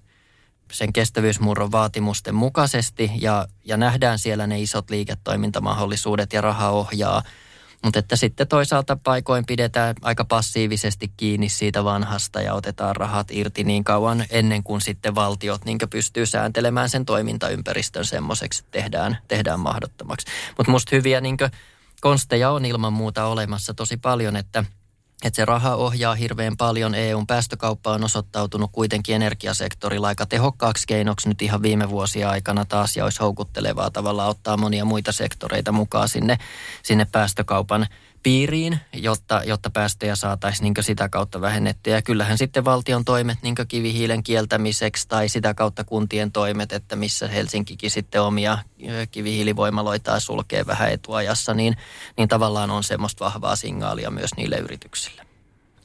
sen 0.71 0.93
kestävyysmurron 0.93 1.71
vaatimusten 1.71 2.36
mukaisesti 2.36 3.12
ja, 3.21 3.47
ja 3.65 3.77
nähdään 3.77 4.19
siellä 4.19 4.47
ne 4.47 4.62
isot 4.62 4.89
liiketoimintamahdollisuudet 4.89 6.33
ja 6.33 6.41
raha 6.41 6.69
ohjaa. 6.69 7.24
Mutta 7.83 8.00
että 8.00 8.15
sitten 8.15 8.47
toisaalta 8.47 8.97
paikoin 9.03 9.45
pidetään 9.45 9.95
aika 10.01 10.25
passiivisesti 10.25 11.12
kiinni 11.17 11.50
siitä 11.50 11.83
vanhasta 11.83 12.41
ja 12.41 12.53
otetaan 12.53 12.95
rahat 12.95 13.27
irti 13.31 13.63
niin 13.63 13.83
kauan 13.83 14.25
ennen 14.29 14.63
kuin 14.63 14.81
sitten 14.81 15.15
valtiot 15.15 15.65
niin 15.65 15.77
pystyy 15.89 16.25
sääntelemään 16.25 16.89
sen 16.89 17.05
toimintaympäristön 17.05 18.05
semmoiseksi, 18.05 18.59
että 18.59 18.71
tehdään, 18.71 19.17
tehdään 19.27 19.59
mahdottomaksi. 19.59 20.27
Mutta 20.57 20.71
musta 20.71 20.95
hyviä 20.95 21.21
niin 21.21 21.38
konsteja 22.01 22.51
on 22.51 22.65
ilman 22.65 22.93
muuta 22.93 23.25
olemassa 23.25 23.74
tosi 23.74 23.97
paljon, 23.97 24.36
että– 24.36 24.63
että 25.24 25.36
se 25.36 25.45
raha 25.45 25.75
ohjaa 25.75 26.15
hirveän 26.15 26.57
paljon. 26.57 26.95
EUn 26.95 27.27
päästökauppa 27.27 27.91
on 27.91 28.03
osoittautunut 28.03 28.71
kuitenkin 28.71 29.15
energiasektorilla 29.15 30.07
aika 30.07 30.25
tehokkaaksi 30.25 30.88
keinoksi 30.88 31.29
nyt 31.29 31.41
ihan 31.41 31.62
viime 31.62 31.89
vuosia 31.89 32.29
aikana 32.29 32.65
taas 32.65 32.97
ja 32.97 33.03
olisi 33.03 33.19
houkuttelevaa 33.19 33.91
tavalla 33.91 34.25
ottaa 34.25 34.57
monia 34.57 34.86
muita 34.86 35.12
sektoreita 35.12 35.71
mukaan 35.71 36.09
sinne, 36.09 36.38
sinne 36.83 37.05
päästökaupan 37.12 37.88
piiriin, 38.24 38.79
jotta, 38.93 39.41
jotta 39.45 39.69
päästöjä 39.69 40.15
saataisiin 40.15 40.63
niin 40.63 40.83
sitä 40.83 41.09
kautta 41.09 41.41
vähennettyä. 41.41 41.95
Ja 41.95 42.01
kyllähän 42.01 42.38
sitten 42.38 42.65
valtion 42.65 43.05
toimet 43.05 43.38
niin 43.41 43.55
kivihiilen 43.67 44.24
kieltämiseksi 44.24 45.07
tai 45.07 45.29
sitä 45.29 45.53
kautta 45.53 45.83
kuntien 45.83 46.31
toimet, 46.31 46.71
että 46.71 46.95
missä 46.95 47.27
Helsinkikin 47.27 47.91
sitten 47.91 48.21
omia 48.21 48.57
kivihiilivoimaloitaan 49.12 50.21
sulkee 50.21 50.65
vähän 50.65 50.91
etuajassa, 50.91 51.53
niin, 51.53 51.75
niin 52.17 52.27
tavallaan 52.27 52.71
on 52.71 52.83
semmoista 52.83 53.25
vahvaa 53.25 53.55
signaalia 53.55 54.12
myös 54.12 54.31
niille 54.38 54.57
yrityksille. 54.57 55.27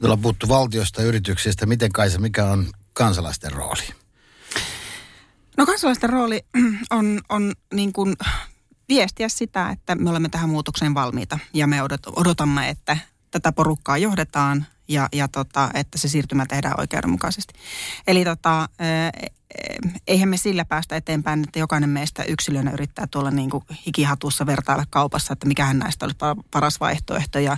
Täällä 0.01 0.13
on 0.13 0.23
puhuttu 0.23 0.49
valtiosta 0.49 1.01
ja 1.01 1.09
yrityksistä. 1.09 1.67
Miten 1.67 1.93
Kaisa, 1.93 2.19
mikä 2.19 2.45
on 2.45 2.67
kansalaisten 2.93 3.53
rooli? 3.53 3.89
No 5.57 5.67
kansalaisten 5.67 6.11
rooli 6.11 6.45
on, 6.91 7.21
on 7.29 7.53
niin 7.75 7.93
kuin 7.93 8.17
viestiä 8.89 9.29
sitä, 9.29 9.71
että 9.71 9.95
me 9.95 10.11
olemme 10.11 10.29
tähän 10.29 10.51
muutokseen 10.51 10.95
valmiita 10.95 11.39
ja 11.55 11.67
me 11.67 11.79
odotamme, 12.17 12.69
että 12.69 12.97
tätä 13.31 13.53
porukkaa 13.53 13.99
johdetaan 13.99 14.67
ja, 14.89 15.09
ja 15.13 15.29
tota, 15.29 15.71
että 15.75 15.99
se 15.99 16.09
siirtymä 16.09 16.47
tehdään 16.47 16.81
oikeudenmukaisesti. 16.81 17.55
Eli 18.07 18.25
tota, 18.25 18.69
eihän 20.07 20.29
me 20.29 20.37
sillä 20.37 20.65
päästä 20.65 20.97
eteenpäin, 20.97 21.45
että 21.45 21.59
jokainen 21.59 21.91
meistä 21.91 22.25
yksilönä 22.25 22.71
yrittää 22.71 23.07
tuolla 23.07 23.31
niin 23.31 23.51
kuin 23.51 23.65
hikihatussa 23.87 24.47
vertailla 24.47 24.85
kaupassa, 24.91 25.33
että 25.33 25.49
mikähän 25.49 25.79
näistä 25.79 26.05
olisi 26.05 26.19
paras 26.51 26.81
vaihtoehto 26.81 27.39
ja 27.39 27.57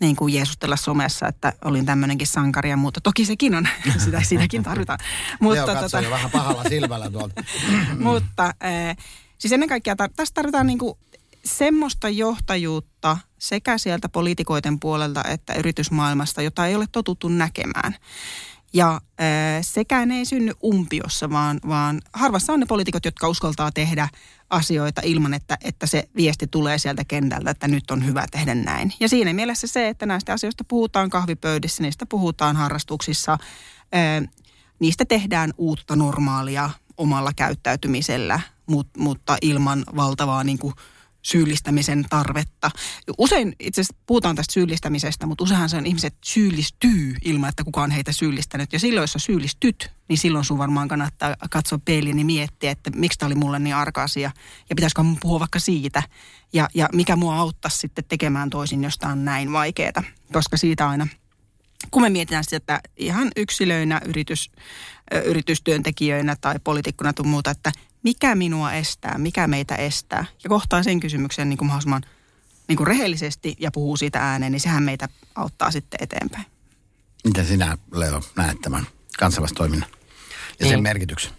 niin 0.00 0.16
kuin 0.16 0.34
jeesustella 0.34 0.76
somessa, 0.76 1.28
että 1.28 1.52
olin 1.64 1.86
tämmöinenkin 1.86 2.26
sankari 2.26 2.70
ja 2.70 2.76
muuta. 2.76 3.00
Toki 3.00 3.24
sekin 3.24 3.54
on, 3.54 3.68
sitä, 4.04 4.22
sitäkin 4.22 4.62
tarvitaan. 4.62 4.98
Mutta, 5.40 5.66
Leo 5.66 5.82
tota, 5.82 6.10
vähän 6.10 6.30
pahalla 6.30 6.64
silmällä 6.68 7.10
tuolta. 7.10 7.44
mutta 7.98 8.54
siis 9.38 9.52
ennen 9.52 9.68
kaikkea 9.68 9.94
tar- 9.94 10.12
tässä 10.16 10.34
tarvitaan 10.34 10.66
niin 10.66 10.78
kuin 10.78 10.98
semmoista 11.44 12.08
johtajuutta 12.08 13.16
sekä 13.38 13.78
sieltä 13.78 14.08
poliitikoiden 14.08 14.80
puolelta 14.80 15.24
että 15.24 15.54
yritysmaailmasta, 15.54 16.42
jota 16.42 16.66
ei 16.66 16.74
ole 16.74 16.86
totuttu 16.92 17.28
näkemään. 17.28 17.96
Ja 18.72 18.94
äh, 18.94 19.00
sekään 19.60 20.10
ei 20.10 20.24
synny 20.24 20.52
umpiossa, 20.64 21.30
vaan, 21.30 21.60
vaan 21.68 22.00
harvassa 22.12 22.52
on 22.52 22.60
ne 22.60 22.66
poliitikot, 22.66 23.04
jotka 23.04 23.28
uskaltaa 23.28 23.72
tehdä 23.72 24.08
asioita 24.50 25.00
ilman, 25.04 25.34
että, 25.34 25.58
että 25.64 25.86
se 25.86 26.08
viesti 26.16 26.46
tulee 26.46 26.78
sieltä 26.78 27.04
kentältä, 27.04 27.50
että 27.50 27.68
nyt 27.68 27.90
on 27.90 28.06
hyvä 28.06 28.26
tehdä 28.30 28.54
näin. 28.54 28.92
Ja 29.00 29.08
siinä 29.08 29.32
mielessä 29.32 29.66
se, 29.66 29.88
että 29.88 30.06
näistä 30.06 30.32
asioista 30.32 30.64
puhutaan 30.64 31.10
kahvipöydissä, 31.10 31.82
niistä 31.82 32.06
puhutaan 32.06 32.56
harrastuksissa, 32.56 33.32
äh, 33.32 34.28
niistä 34.78 35.04
tehdään 35.04 35.52
uutta 35.58 35.96
normaalia 35.96 36.70
omalla 36.96 37.32
käyttäytymisellä, 37.36 38.40
mut, 38.66 38.88
mutta 38.96 39.36
ilman 39.42 39.84
valtavaa 39.96 40.44
niin 40.44 40.58
kuin, 40.58 40.74
syyllistämisen 41.24 42.04
tarvetta. 42.10 42.70
Usein 43.18 43.56
itse 43.60 43.80
asiassa 43.80 44.02
puhutaan 44.06 44.36
tästä 44.36 44.52
syyllistämisestä, 44.52 45.26
mutta 45.26 45.44
useinhan 45.44 45.68
se 45.68 45.76
on 45.76 45.86
ihmiset 45.86 46.14
syyllistyy 46.24 47.14
ilman, 47.24 47.48
että 47.48 47.64
kukaan 47.64 47.90
heitä 47.90 48.12
syyllistänyt. 48.12 48.72
Ja 48.72 48.78
silloin, 48.78 49.02
jos 49.02 49.12
sä 49.12 49.18
syyllistyt, 49.18 49.90
niin 50.08 50.18
silloin 50.18 50.44
sun 50.44 50.58
varmaan 50.58 50.88
kannattaa 50.88 51.36
katsoa 51.50 51.78
peiliin 51.84 52.18
ja 52.18 52.24
miettiä, 52.24 52.70
että 52.70 52.90
miksi 52.90 53.18
tämä 53.18 53.26
oli 53.26 53.34
mulle 53.34 53.58
niin 53.58 53.74
arka 53.74 54.02
asia. 54.02 54.30
Ja 54.70 54.76
pitäisikö 54.76 55.02
mun 55.02 55.18
puhua 55.20 55.40
vaikka 55.40 55.58
siitä. 55.58 56.02
Ja, 56.52 56.68
ja 56.74 56.88
mikä 56.92 57.16
mua 57.16 57.36
auttaisi 57.36 57.78
sitten 57.78 58.04
tekemään 58.08 58.50
toisin, 58.50 58.84
jos 58.84 58.98
tämä 58.98 59.12
on 59.12 59.24
näin 59.24 59.52
vaikeaa. 59.52 60.02
Koska 60.32 60.56
siitä 60.56 60.88
aina 60.88 61.08
kun 61.90 62.02
me 62.02 62.10
mietitään 62.10 62.44
sitä, 62.44 62.56
että 62.56 62.80
ihan 62.96 63.30
yksilöinä, 63.36 64.00
yritys, 64.04 64.50
yritystyöntekijöinä 65.24 66.36
tai 66.40 66.54
poliitikkona 66.64 67.12
tai 67.12 67.26
muuta, 67.26 67.50
että 67.50 67.72
mikä 68.04 68.34
minua 68.34 68.72
estää, 68.72 69.18
mikä 69.18 69.46
meitä 69.46 69.74
estää. 69.74 70.24
Ja 70.44 70.50
kohtaa 70.50 70.82
sen 70.82 71.00
kysymyksen 71.00 71.48
niin 71.48 71.58
kuin 71.58 71.66
mahdollisimman 71.66 72.02
niin 72.68 72.76
kuin 72.76 72.86
rehellisesti 72.86 73.56
ja 73.58 73.70
puhuu 73.70 73.96
siitä 73.96 74.20
ääneen, 74.20 74.52
niin 74.52 74.60
sehän 74.60 74.82
meitä 74.82 75.08
auttaa 75.34 75.70
sitten 75.70 76.02
eteenpäin. 76.02 76.46
Miten 77.24 77.46
sinä, 77.46 77.78
Leo, 77.92 78.20
näet 78.36 78.60
tämän 78.60 78.86
kansalaistoiminnan 79.18 79.90
ja 79.90 79.98
niin. 80.60 80.70
sen 80.70 80.82
merkityksen? 80.82 81.32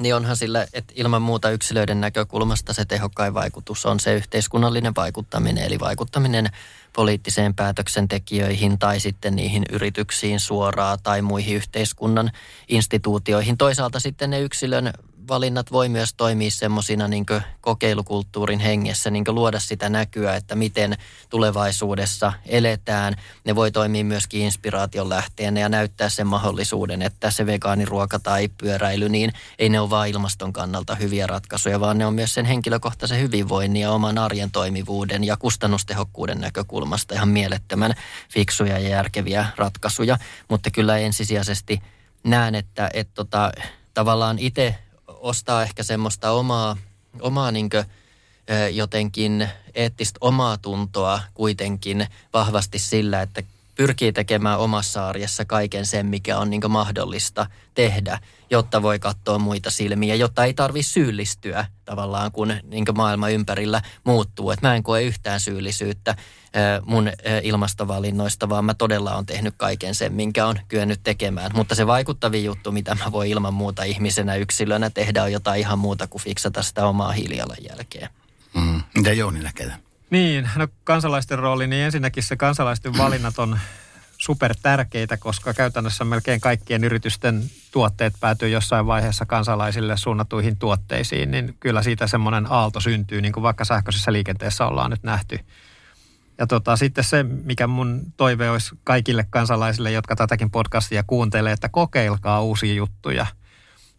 Niin 0.00 0.14
onhan 0.14 0.36
sillä, 0.36 0.66
että 0.72 0.92
ilman 0.96 1.22
muuta 1.22 1.50
yksilöiden 1.50 2.00
näkökulmasta 2.00 2.72
se 2.72 2.84
tehokkain 2.84 3.34
vaikutus 3.34 3.86
on 3.86 4.00
se 4.00 4.14
yhteiskunnallinen 4.14 4.94
vaikuttaminen, 4.94 5.64
eli 5.64 5.80
vaikuttaminen 5.80 6.46
poliittiseen 6.92 7.54
päätöksentekijöihin 7.54 8.78
tai 8.78 9.00
sitten 9.00 9.36
niihin 9.36 9.62
yrityksiin 9.72 10.40
suoraan 10.40 10.98
tai 11.02 11.22
muihin 11.22 11.56
yhteiskunnan 11.56 12.30
instituutioihin. 12.68 13.56
Toisaalta 13.56 14.00
sitten 14.00 14.30
ne 14.30 14.40
yksilön 14.40 14.92
valinnat 15.30 15.72
voi 15.72 15.88
myös 15.88 16.14
toimia 16.14 16.50
semmoisina 16.50 17.08
niin 17.08 17.26
kokeilukulttuurin 17.60 18.58
hengessä, 18.58 19.10
niin 19.10 19.24
luoda 19.28 19.60
sitä 19.60 19.88
näkyä, 19.88 20.36
että 20.36 20.54
miten 20.54 20.96
tulevaisuudessa 21.28 22.32
eletään. 22.46 23.16
Ne 23.44 23.54
voi 23.54 23.72
toimia 23.72 24.04
myöskin 24.04 24.42
inspiraation 24.42 25.08
lähteenä 25.08 25.60
ja 25.60 25.68
näyttää 25.68 26.08
sen 26.08 26.26
mahdollisuuden, 26.26 27.02
että 27.02 27.30
se 27.30 27.46
vegaaniruoka 27.46 28.18
tai 28.18 28.48
pyöräily, 28.48 29.08
niin 29.08 29.32
ei 29.58 29.68
ne 29.68 29.80
ole 29.80 29.90
vain 29.90 30.12
ilmaston 30.12 30.52
kannalta 30.52 30.94
hyviä 30.94 31.26
ratkaisuja, 31.26 31.80
vaan 31.80 31.98
ne 31.98 32.06
on 32.06 32.14
myös 32.14 32.34
sen 32.34 32.44
henkilökohtaisen 32.44 33.20
hyvinvoinnin 33.20 33.82
ja 33.82 33.92
oman 33.92 34.18
arjen 34.18 34.50
toimivuuden 34.50 35.24
ja 35.24 35.36
kustannustehokkuuden 35.36 36.40
näkökulmasta 36.40 37.14
ihan 37.14 37.28
mielettömän 37.28 37.94
fiksuja 38.28 38.78
ja 38.78 38.88
järkeviä 38.88 39.46
ratkaisuja. 39.56 40.18
Mutta 40.48 40.70
kyllä 40.70 40.98
ensisijaisesti 40.98 41.82
näen, 42.24 42.54
että 42.54 42.90
et 42.94 43.08
tota, 43.14 43.52
tavallaan 43.94 44.38
itse 44.38 44.74
ostaa 45.20 45.62
ehkä 45.62 45.82
semmoista 45.82 46.30
omaa, 46.30 46.76
omaa 47.20 47.50
niinkö, 47.50 47.84
jotenkin 48.72 49.48
eettistä 49.74 50.18
omaa 50.20 50.58
tuntoa 50.58 51.20
kuitenkin 51.34 52.06
vahvasti 52.32 52.78
sillä, 52.78 53.22
että 53.22 53.42
pyrkii 53.80 54.12
tekemään 54.12 54.58
omassa 54.58 55.08
arjessa 55.08 55.44
kaiken 55.44 55.86
sen, 55.86 56.06
mikä 56.06 56.38
on 56.38 56.50
niin 56.50 56.60
mahdollista 56.68 57.46
tehdä, 57.74 58.18
jotta 58.50 58.82
voi 58.82 58.98
katsoa 58.98 59.38
muita 59.38 59.70
silmiä, 59.70 60.14
jotta 60.14 60.44
ei 60.44 60.54
tarvi 60.54 60.82
syyllistyä 60.82 61.66
tavallaan, 61.84 62.32
kun 62.32 62.54
niin 62.64 62.84
maailma 62.94 63.28
ympärillä 63.28 63.82
muuttuu. 64.04 64.50
Et 64.50 64.62
mä 64.62 64.74
en 64.74 64.82
koe 64.82 65.02
yhtään 65.02 65.40
syyllisyyttä 65.40 66.16
mun 66.84 67.10
ilmastovalinnoista, 67.42 68.48
vaan 68.48 68.64
mä 68.64 68.74
todella 68.74 69.14
on 69.14 69.26
tehnyt 69.26 69.54
kaiken 69.56 69.94
sen, 69.94 70.12
minkä 70.12 70.46
on 70.46 70.58
kyennyt 70.68 71.00
tekemään. 71.02 71.50
Mutta 71.54 71.74
se 71.74 71.86
vaikuttavin 71.86 72.44
juttu, 72.44 72.72
mitä 72.72 72.94
mä 72.94 73.12
voi 73.12 73.30
ilman 73.30 73.54
muuta 73.54 73.82
ihmisenä, 73.82 74.34
yksilönä 74.34 74.90
tehdä, 74.90 75.22
on 75.22 75.32
jotain 75.32 75.60
ihan 75.60 75.78
muuta 75.78 76.06
kuin 76.06 76.22
fiksata 76.22 76.62
sitä 76.62 76.86
omaa 76.86 77.12
hiilijalanjälkeä. 77.12 78.08
Mm. 78.54 78.82
Mitä 78.94 79.12
Jouni 79.12 79.40
näkee? 79.40 79.72
Niin, 80.10 80.50
no 80.56 80.68
kansalaisten 80.84 81.38
rooli, 81.38 81.66
niin 81.66 81.84
ensinnäkin 81.84 82.22
se 82.22 82.36
kansalaisten 82.36 82.98
valinnat 82.98 83.38
on 83.38 83.58
super 84.18 84.54
tärkeitä, 84.62 85.16
koska 85.16 85.54
käytännössä 85.54 86.04
melkein 86.04 86.40
kaikkien 86.40 86.84
yritysten 86.84 87.42
tuotteet 87.72 88.14
päätyy 88.20 88.48
jossain 88.48 88.86
vaiheessa 88.86 89.26
kansalaisille 89.26 89.96
suunnatuihin 89.96 90.58
tuotteisiin, 90.58 91.30
niin 91.30 91.56
kyllä 91.60 91.82
siitä 91.82 92.06
semmoinen 92.06 92.46
aalto 92.50 92.80
syntyy, 92.80 93.20
niin 93.20 93.32
kuin 93.32 93.42
vaikka 93.42 93.64
sähköisessä 93.64 94.12
liikenteessä 94.12 94.66
ollaan 94.66 94.90
nyt 94.90 95.02
nähty. 95.02 95.38
Ja 96.38 96.46
tota, 96.46 96.76
sitten 96.76 97.04
se, 97.04 97.22
mikä 97.22 97.66
mun 97.66 98.02
toive 98.16 98.50
olisi 98.50 98.74
kaikille 98.84 99.26
kansalaisille, 99.30 99.90
jotka 99.90 100.16
tätäkin 100.16 100.50
podcastia 100.50 101.04
kuuntelee, 101.06 101.52
että 101.52 101.68
kokeilkaa 101.68 102.42
uusia 102.42 102.74
juttuja. 102.74 103.26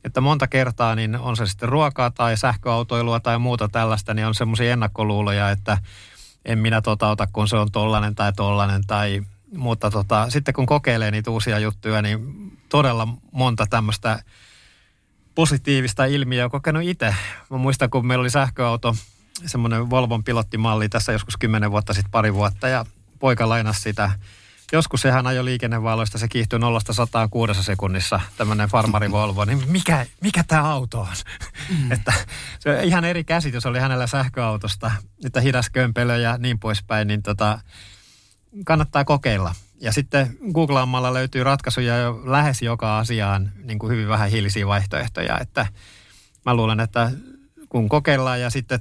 Että 0.04 0.22
monta 0.22 0.48
kertaa, 0.48 0.96
niin 0.96 1.16
on 1.16 1.38
se 1.38 1.46
sitten 1.46 1.70
ruokaa 1.70 2.12
tai 2.12 2.38
sähköautoilua 2.38 3.20
tai 3.20 3.40
muuta 3.40 3.70
tällaista, 3.70 4.14
niin 4.14 4.28
on 4.28 4.36
semmoisia 4.36 4.74
ennakkoluuloja, 4.74 5.50
että 5.50 5.78
en 6.46 6.60
minä 6.60 6.82
tota 6.82 7.10
ota, 7.10 7.28
kun 7.28 7.48
se 7.48 7.58
on 7.58 7.72
tollanen 7.72 8.16
tai 8.16 8.34
tollanen 8.34 8.88
tai 8.88 9.22
mutta 9.56 9.92
tota, 9.92 10.30
sitten 10.30 10.54
kun 10.54 10.66
kokeilee 10.66 11.12
niitä 11.12 11.32
uusia 11.32 11.60
juttuja, 11.60 12.02
niin 12.02 12.52
todella 12.70 13.08
monta 13.32 13.66
tämmöistä 13.70 14.24
positiivista 15.36 16.06
ilmiöä 16.06 16.50
kokenut 16.50 16.84
itse. 16.84 17.16
Mä 17.50 17.58
muistan, 17.58 17.90
kun 17.90 18.08
meillä 18.08 18.22
oli 18.22 18.30
sähköauto, 18.30 18.96
semmoinen 19.46 19.90
Volvon 19.90 20.24
pilottimalli 20.24 20.90
tässä 20.90 21.12
joskus 21.12 21.38
kymmenen 21.38 21.72
vuotta 21.72 21.94
sitten, 21.94 22.12
pari 22.12 22.34
vuotta, 22.34 22.68
ja 22.68 22.86
poika 23.20 23.50
lainasi 23.50 23.82
sitä. 23.82 24.12
Joskus 24.72 25.02
sehän 25.02 25.28
ajoi 25.28 25.46
liikennevaloista, 25.46 26.18
se 26.18 26.28
kiihtyi 26.28 26.60
0 26.60 26.80
kuudessa 27.32 27.64
sekunnissa, 27.64 28.20
tämmöinen 28.38 28.70
farmari 28.70 29.12
Volvo, 29.12 29.46
niin 29.46 29.64
mikä, 29.68 30.06
mikä 30.22 30.44
tämä 30.48 30.72
auto 30.72 31.02
on? 31.02 31.08
Mm. 31.70 31.92
että 31.94 32.14
se 32.60 32.84
ihan 32.84 33.06
eri 33.06 33.24
käsitys 33.24 33.66
oli 33.66 33.80
hänellä 33.80 34.08
sähköautosta, 34.08 34.92
että 35.26 35.42
hidas 35.42 35.70
kömpelö 35.70 36.18
ja 36.18 36.38
niin 36.38 36.60
poispäin, 36.60 37.08
niin 37.08 37.24
tota, 37.24 37.60
kannattaa 38.66 39.06
kokeilla. 39.06 39.56
Ja 39.82 39.92
sitten 39.92 40.38
googlaamalla 40.54 41.14
löytyy 41.14 41.44
ratkaisuja 41.44 41.98
jo 41.98 42.22
lähes 42.26 42.62
joka 42.62 43.00
asiaan 43.00 43.52
niin 43.64 43.80
kuin 43.80 43.92
hyvin 43.92 44.08
vähän 44.08 44.30
hiilisiä 44.30 44.68
vaihtoehtoja. 44.68 45.38
Että 45.40 45.66
mä 46.46 46.54
luulen, 46.54 46.80
että 46.80 47.12
kun 47.70 47.90
kokeillaan 47.90 48.42
ja 48.42 48.50
sitten 48.50 48.80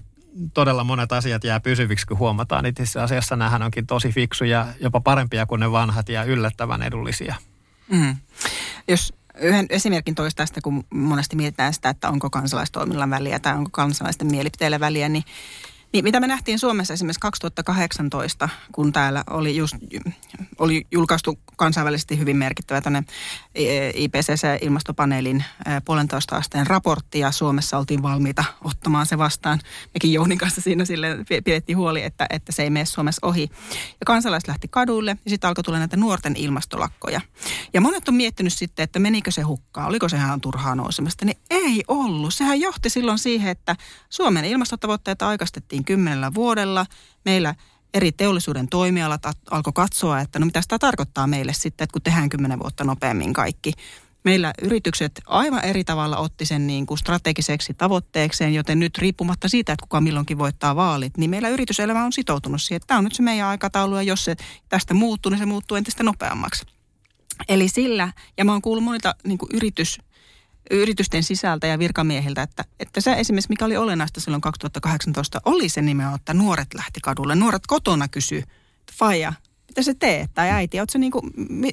todella 0.54 0.84
monet 0.84 1.12
asiat 1.12 1.44
jää 1.44 1.60
pysyviksi, 1.60 2.06
kun 2.06 2.18
huomataan, 2.18 2.64
niin 2.64 2.74
itse 2.80 3.00
asiassa 3.00 3.36
nämähän 3.36 3.62
onkin 3.62 3.86
tosi 3.86 4.12
fiksuja, 4.12 4.66
jopa 4.80 5.00
parempia 5.00 5.46
kuin 5.46 5.60
ne 5.60 5.72
vanhat 5.72 6.08
ja 6.08 6.24
yllättävän 6.24 6.82
edullisia. 6.82 7.34
Mm. 7.90 8.16
Jos 8.88 9.14
yhden 9.40 9.66
esimerkin 9.68 10.14
toista 10.14 10.42
tästä, 10.42 10.60
kun 10.60 10.84
monesti 10.94 11.36
mietitään 11.36 11.74
sitä, 11.74 11.88
että 11.88 12.08
onko 12.08 12.30
kansalaistoimilla 12.30 13.10
väliä 13.10 13.38
tai 13.38 13.54
onko 13.54 13.70
kansalaisten 13.72 14.30
mielipiteillä 14.30 14.80
väliä, 14.80 15.08
niin 15.08 15.24
niin, 15.92 16.04
mitä 16.04 16.20
me 16.20 16.26
nähtiin 16.26 16.58
Suomessa 16.58 16.94
esimerkiksi 16.94 17.20
2018, 17.20 18.48
kun 18.72 18.92
täällä 18.92 19.24
oli, 19.30 19.56
just, 19.56 19.74
oli 20.58 20.86
julkaistu 20.90 21.38
kansainvälisesti 21.56 22.18
hyvin 22.18 22.36
merkittävä 22.36 22.80
tänne 22.80 23.04
IPCC-ilmastopaneelin 23.94 25.44
puolentoista 25.84 26.36
asteen 26.36 26.66
raportti 26.66 27.18
ja 27.18 27.30
Suomessa 27.30 27.78
oltiin 27.78 28.02
valmiita 28.02 28.44
ottamaan 28.64 29.06
se 29.06 29.18
vastaan. 29.18 29.60
Mekin 29.94 30.12
Jounin 30.12 30.38
kanssa 30.38 30.60
siinä 30.60 30.84
sille 30.84 31.16
pidettiin 31.44 31.78
huoli, 31.78 32.02
että, 32.02 32.26
että 32.30 32.52
se 32.52 32.62
ei 32.62 32.70
mene 32.70 32.84
Suomessa 32.84 33.26
ohi. 33.26 33.50
Ja 33.72 34.06
kansalaiset 34.06 34.48
lähti 34.48 34.68
kaduille 34.68 35.16
ja 35.24 35.30
sitten 35.30 35.48
alkoi 35.48 35.64
tulla 35.64 35.78
näitä 35.78 35.96
nuorten 35.96 36.36
ilmastolakkoja. 36.36 37.20
Ja 37.74 37.80
monet 37.80 38.08
on 38.08 38.14
miettinyt 38.14 38.52
sitten, 38.52 38.84
että 38.84 38.98
menikö 38.98 39.30
se 39.30 39.42
hukkaan, 39.42 39.86
oliko 39.86 40.08
se 40.08 40.16
ihan 40.16 40.40
turhaa 40.40 40.74
nousemasta. 40.74 41.24
Niin 41.24 41.38
ei 41.50 41.84
ollut. 41.88 42.34
Sehän 42.34 42.60
johti 42.60 42.90
silloin 42.90 43.18
siihen, 43.18 43.50
että 43.50 43.76
Suomen 44.08 44.44
ilmastotavoitteita 44.44 45.28
aikastettiin 45.80 45.84
kymmenellä 45.84 46.34
vuodella. 46.34 46.86
Meillä 47.24 47.54
eri 47.94 48.12
teollisuuden 48.12 48.68
toimialat 48.68 49.22
alkoi 49.50 49.72
katsoa, 49.72 50.20
että 50.20 50.38
no 50.38 50.46
mitä 50.46 50.62
tämä 50.68 50.78
tarkoittaa 50.78 51.26
meille 51.26 51.52
sitten, 51.52 51.84
että 51.84 51.92
kun 51.92 52.02
tehdään 52.02 52.28
kymmenen 52.28 52.58
vuotta 52.58 52.84
nopeammin 52.84 53.32
kaikki. 53.32 53.72
Meillä 54.24 54.52
yritykset 54.62 55.20
aivan 55.26 55.64
eri 55.64 55.84
tavalla 55.84 56.16
otti 56.16 56.44
sen 56.44 56.66
niin 56.66 56.86
kuin 56.86 56.98
strategiseksi 56.98 57.74
tavoitteekseen, 57.74 58.54
joten 58.54 58.78
nyt 58.78 58.98
riippumatta 58.98 59.48
siitä, 59.48 59.72
että 59.72 59.82
kuka 59.82 60.00
milloinkin 60.00 60.38
voittaa 60.38 60.76
vaalit, 60.76 61.16
niin 61.16 61.30
meillä 61.30 61.48
yrityselämä 61.48 62.04
on 62.04 62.12
sitoutunut 62.12 62.62
siihen, 62.62 62.76
että 62.76 62.86
tämä 62.86 62.98
on 62.98 63.04
nyt 63.04 63.14
se 63.14 63.22
meidän 63.22 63.48
aikataulu 63.48 63.96
ja 63.96 64.02
jos 64.02 64.24
se 64.24 64.36
tästä 64.68 64.94
muuttuu, 64.94 65.30
niin 65.30 65.38
se 65.38 65.46
muuttuu 65.46 65.76
entistä 65.76 66.02
nopeammaksi. 66.02 66.66
Eli 67.48 67.68
sillä, 67.68 68.12
ja 68.36 68.44
mä 68.44 68.52
oon 68.52 68.62
kuullut 68.62 68.84
monilta 68.84 69.14
niin 69.24 69.38
kuin 69.38 69.50
yritys, 69.54 69.98
yritysten 70.70 71.22
sisältä 71.22 71.66
ja 71.66 71.78
virkamiehiltä, 71.78 72.42
että, 72.42 72.64
että 72.80 73.00
se 73.00 73.12
esimerkiksi, 73.12 73.48
mikä 73.48 73.64
oli 73.64 73.76
olennaista 73.76 74.20
silloin 74.20 74.40
2018, 74.40 75.40
oli 75.44 75.68
se 75.68 75.82
nimenomaan, 75.82 76.20
että 76.20 76.34
nuoret 76.34 76.74
lähti 76.74 77.00
kadulle. 77.00 77.34
Nuoret 77.34 77.66
kotona 77.66 78.08
kysy, 78.08 78.42
Faija, 78.92 79.32
mitä 79.70 79.82
sä 79.82 79.94
teet? 79.98 80.30
Tai 80.34 80.50
äiti, 80.50 80.78
se 80.88 80.98
niinku, 80.98 81.22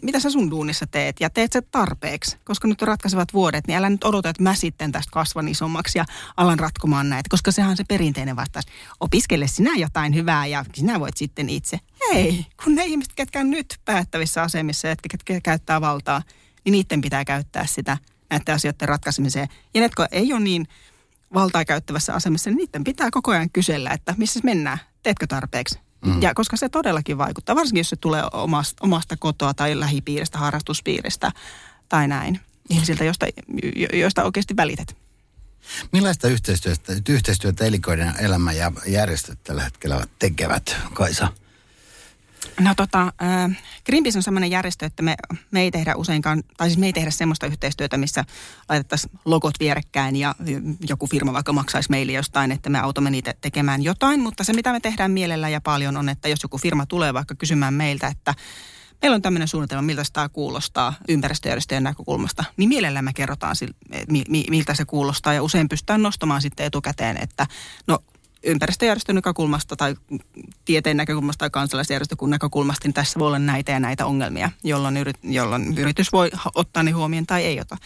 mitä 0.01 0.19
sä 0.19 0.29
sun 0.29 0.51
duunissa 0.51 0.88
teet? 0.88 1.15
Ja 1.19 1.29
teet 1.29 1.53
sä 1.53 1.62
tarpeeksi? 1.62 2.38
Koska 2.43 2.67
nyt 2.67 2.81
on 2.81 2.88
ratkaisevat 2.88 3.33
vuodet, 3.33 3.67
niin 3.67 3.77
älä 3.77 3.89
nyt 3.89 4.03
odota, 4.03 4.29
että 4.29 4.43
mä 4.43 4.55
sitten 4.55 4.91
tästä 4.91 5.12
kasvan 5.12 5.47
isommaksi 5.47 5.99
ja 5.99 6.05
alan 6.38 6.60
ratkomaan 6.60 7.10
näitä. 7.10 7.29
Koska 7.29 7.51
sehän 7.51 7.71
on 7.71 7.77
se 7.77 7.83
perinteinen 7.88 8.36
vastaus. 8.36 8.65
Opiskele 8.99 9.47
sinä 9.47 9.75
jotain 9.75 10.15
hyvää 10.15 10.45
ja 10.45 10.65
sinä 10.73 10.99
voit 10.99 11.17
sitten 11.17 11.49
itse. 11.49 11.79
Ei, 12.13 12.45
kun 12.63 12.75
ne 12.75 12.86
ihmiset, 12.86 13.13
ketkä 13.15 13.39
on 13.39 13.49
nyt 13.49 13.75
päättävissä 13.86 14.41
asemissa 14.41 14.88
ja 14.88 14.95
ketkä 15.12 15.41
käyttää 15.41 15.81
valtaa, 15.81 16.21
niin 16.65 16.71
niiden 16.71 17.01
pitää 17.01 17.25
käyttää 17.25 17.65
sitä 17.65 17.97
näiden 18.30 18.56
asioiden 18.56 18.90
ratkaisemiseen. 18.90 19.48
Ja 19.74 19.82
ne, 19.82 19.86
jotka 19.86 20.08
ei 20.12 20.34
ole 20.34 20.40
niin 20.40 20.68
valtaa 21.34 21.66
käyttävässä 21.66 22.13
asemassa, 22.13 22.50
niin 22.50 22.58
niiden 22.58 22.84
pitää 22.84 23.08
koko 23.12 23.32
ajan 23.32 23.50
kysellä, 23.50 23.92
että 23.92 24.16
missä 24.18 24.40
mennään, 24.44 24.78
teetkö 25.04 25.28
tarpeeksi? 25.28 25.80
Mm. 26.06 26.22
Ja 26.22 26.34
koska 26.34 26.58
se 26.58 26.70
todellakin 26.70 27.18
vaikuttaa, 27.18 27.56
varsinkin 27.56 27.80
jos 27.80 27.90
se 27.90 27.96
tulee 27.96 28.24
omasta, 28.34 28.86
omasta 28.86 29.18
kotoa 29.18 29.54
tai 29.54 29.80
lähipiiristä, 29.80 30.38
harrastuspiiristä 30.38 31.32
tai 31.90 32.08
näin. 32.08 32.40
Ihmisiltä, 32.70 33.04
joista, 33.04 33.26
joista 33.94 34.24
oikeasti 34.24 34.56
välität. 34.56 34.96
Millaista 35.92 36.28
yhteistyötä, 36.28 36.94
yhteistyötä 37.10 37.66
elikoiden 37.66 38.13
elämä 38.20 38.52
ja 38.52 38.72
järjestöt 38.88 39.44
tällä 39.44 39.63
hetkellä 39.63 40.06
tekevät, 40.20 40.76
Kaisa? 40.94 41.28
No 42.60 42.76
tota, 42.76 43.02
äh, 43.02 43.58
Greenpeace 43.86 44.19
on 44.19 44.23
sellainen 44.23 44.52
järjestö, 44.52 44.86
että 44.86 45.04
me, 45.04 45.15
me 45.52 45.62
ei 45.62 45.71
tehdä 45.71 45.95
useinkaan, 45.95 46.43
tai 46.58 46.67
siis 46.67 46.80
me 46.80 46.86
ei 46.86 46.93
tehdä 46.93 47.12
semmoista 47.12 47.47
yhteistyötä, 47.47 47.97
missä 47.97 48.23
laitettaisiin 48.69 49.19
logot 49.26 49.54
vierekkäin 49.60 50.15
ja 50.15 50.36
joku 50.89 51.08
firma 51.08 51.34
vaikka 51.34 51.54
maksaisi 51.54 51.89
meille 51.89 52.12
jostain, 52.12 52.52
että 52.52 52.69
me 52.69 52.80
autamme 52.80 53.10
niitä 53.10 53.34
tekemään 53.41 53.84
jotain. 53.84 54.19
Mutta 54.19 54.43
se, 54.43 54.54
mitä 54.54 54.71
me 54.71 54.80
tehdään 54.80 55.12
mielellä 55.12 55.50
ja 55.50 55.62
paljon 55.62 55.97
on, 55.97 56.10
että 56.10 56.30
jos 56.30 56.43
joku 56.43 56.58
firma 56.58 56.86
tulee 56.86 57.13
vaikka 57.13 57.36
kysymään 57.36 57.73
meiltä, 57.73 58.08
että 58.08 58.34
meillä 59.02 59.15
on 59.15 59.21
tämmöinen 59.21 59.47
suunnitelma, 59.47 59.82
miltä 59.82 60.04
tämä 60.13 60.30
kuulostaa 60.30 60.93
ympäristöjärjestöjen 61.08 61.84
näkökulmasta, 61.84 62.43
niin 62.58 62.69
mielellään 62.69 63.06
me 63.06 63.13
kerrotaan, 63.13 63.56
miltä 64.50 64.73
se 64.73 64.86
kuulostaa 64.86 65.34
ja 65.34 65.43
usein 65.43 65.69
pystytään 65.69 66.02
nostamaan 66.02 66.41
sitten 66.41 66.65
etukäteen, 66.65 67.17
että 67.23 67.47
no 67.88 68.00
ympäristöjärjestön 68.47 69.15
näkökulmasta 69.15 69.75
tai 69.75 69.95
tieteen 70.65 70.97
näkökulmasta 70.97 71.39
tai 71.39 71.49
kansalaisjärjestön 71.49 72.29
näkökulmasta, 72.29 72.88
niin 72.88 72.93
tässä 72.93 73.19
voi 73.19 73.27
olla 73.27 73.39
näitä 73.39 73.71
ja 73.71 73.79
näitä 73.79 74.05
ongelmia, 74.05 74.51
jolloin, 74.63 74.97
yrit, 74.97 75.17
jolloin 75.23 75.77
yritys 75.77 76.12
voi 76.12 76.29
ottaa 76.55 76.83
ne 76.83 76.91
huomioon 76.91 77.25
tai 77.25 77.43
ei 77.43 77.60
ota. 77.60 77.77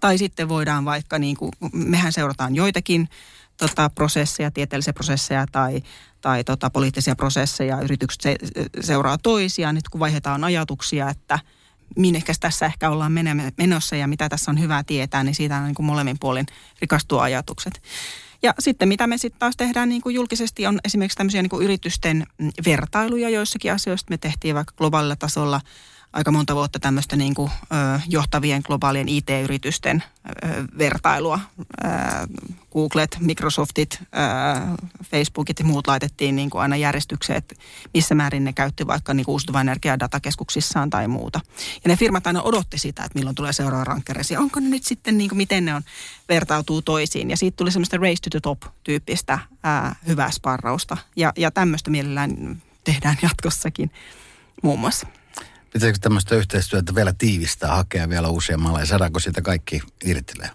Tai 0.00 0.18
sitten 0.18 0.48
voidaan 0.48 0.84
vaikka, 0.84 1.18
niin 1.18 1.36
kuin, 1.36 1.52
mehän 1.72 2.12
seurataan 2.12 2.54
joitakin 2.54 3.08
tota, 3.56 3.90
prosesseja, 3.90 4.50
tieteellisiä 4.50 4.92
prosesseja 4.92 5.46
tai, 5.52 5.82
tai 6.20 6.44
tota, 6.44 6.70
poliittisia 6.70 7.16
prosesseja, 7.16 7.80
yritykset 7.80 8.20
se, 8.20 8.36
seuraa 8.80 9.18
toisiaan, 9.18 9.74
nyt 9.74 9.88
kun 9.88 10.00
vaihdetaan 10.00 10.44
ajatuksia, 10.44 11.10
että 11.10 11.38
minnekäs 11.96 12.38
tässä 12.38 12.66
ehkä 12.66 12.90
ollaan 12.90 13.12
menossa 13.58 13.96
ja 13.96 14.06
mitä 14.06 14.28
tässä 14.28 14.50
on 14.50 14.60
hyvää 14.60 14.84
tietää, 14.84 15.24
niin 15.24 15.34
siitä 15.34 15.56
on 15.56 15.64
niin 15.64 15.74
kuin 15.74 15.86
molemmin 15.86 16.18
puolin 16.20 16.46
rikastua 16.80 17.22
ajatukset. 17.22 17.82
Ja 18.44 18.54
sitten 18.58 18.88
mitä 18.88 19.06
me 19.06 19.18
sitten 19.18 19.38
taas 19.38 19.56
tehdään 19.56 19.88
niin 19.88 20.02
kuin 20.02 20.14
julkisesti 20.14 20.66
on 20.66 20.78
esimerkiksi 20.84 21.16
tämmöisiä 21.16 21.42
niin 21.42 21.50
kuin 21.50 21.64
yritysten 21.64 22.26
mm, 22.38 22.50
vertailuja 22.66 23.28
joissakin 23.28 23.72
asioista. 23.72 24.10
Me 24.10 24.18
tehtiin 24.18 24.54
vaikka 24.54 24.74
globaalilla 24.78 25.16
tasolla 25.16 25.60
aika 26.14 26.30
monta 26.30 26.54
vuotta 26.54 26.78
tämmöistä 26.78 27.16
niin 27.16 27.34
kuin, 27.34 27.50
ö, 27.50 28.00
johtavien 28.08 28.62
globaalien 28.66 29.08
IT-yritysten 29.08 30.04
ö, 30.26 30.48
vertailua. 30.78 31.40
Ö, 31.84 31.88
Googlet, 32.72 33.16
Microsoftit, 33.20 33.98
ö, 34.00 34.06
Facebookit 35.04 35.58
ja 35.58 35.64
muut 35.64 35.86
laitettiin 35.86 36.36
niin 36.36 36.50
kuin 36.50 36.62
aina 36.62 36.76
järjestykseen, 36.76 37.36
että 37.36 37.54
missä 37.94 38.14
määrin 38.14 38.44
ne 38.44 38.52
käytti 38.52 38.86
vaikka 38.86 39.14
niin 39.14 39.24
uusiutuvan 39.28 39.68
energiaa 39.68 39.98
datakeskuksissaan 39.98 40.90
tai 40.90 41.08
muuta. 41.08 41.40
Ja 41.84 41.88
ne 41.88 41.96
firmat 41.96 42.26
aina 42.26 42.42
odotti 42.42 42.78
sitä, 42.78 43.04
että 43.04 43.18
milloin 43.18 43.36
tulee 43.36 43.52
seuraava 43.52 43.84
rankkereisi. 43.84 44.36
Onko 44.36 44.60
ne 44.60 44.68
nyt 44.68 44.84
sitten, 44.84 45.18
niin 45.18 45.28
kuin, 45.28 45.36
miten 45.36 45.64
ne 45.64 45.74
on, 45.74 45.82
vertautuu 46.28 46.82
toisiin. 46.82 47.30
Ja 47.30 47.36
siitä 47.36 47.56
tuli 47.56 47.72
semmoista 47.72 47.96
race 47.96 48.20
to 48.22 48.30
the 48.30 48.40
top-tyyppistä 48.40 49.38
ää, 49.62 49.96
hyvää 50.06 50.30
sparrausta. 50.30 50.96
Ja, 51.16 51.32
ja 51.36 51.50
tämmöistä 51.50 51.90
mielellään 51.90 52.62
tehdään 52.84 53.16
jatkossakin 53.22 53.90
muun 54.62 54.80
muassa. 54.80 55.06
Pitäisikö 55.74 55.98
tämmöistä 56.02 56.34
yhteistyötä 56.34 56.94
vielä 56.94 57.12
tiivistää, 57.18 57.74
hakea 57.74 58.08
vielä 58.08 58.28
uusia 58.28 58.58
malleja? 58.58 58.86
Saadaanko 58.86 59.20
siitä 59.20 59.42
kaikki 59.42 59.82
irtilee? 60.04 60.50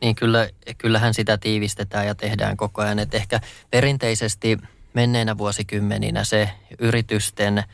Niin 0.00 0.14
kyllä, 0.14 0.48
kyllähän 0.78 1.14
sitä 1.14 1.38
tiivistetään 1.38 2.06
ja 2.06 2.14
tehdään 2.14 2.56
koko 2.56 2.82
ajan. 2.82 2.98
Et 2.98 3.14
ehkä 3.14 3.40
perinteisesti 3.70 4.58
menneinä 4.94 5.38
vuosikymmeninä 5.38 6.24
se 6.24 6.50
yritysten– 6.78 7.62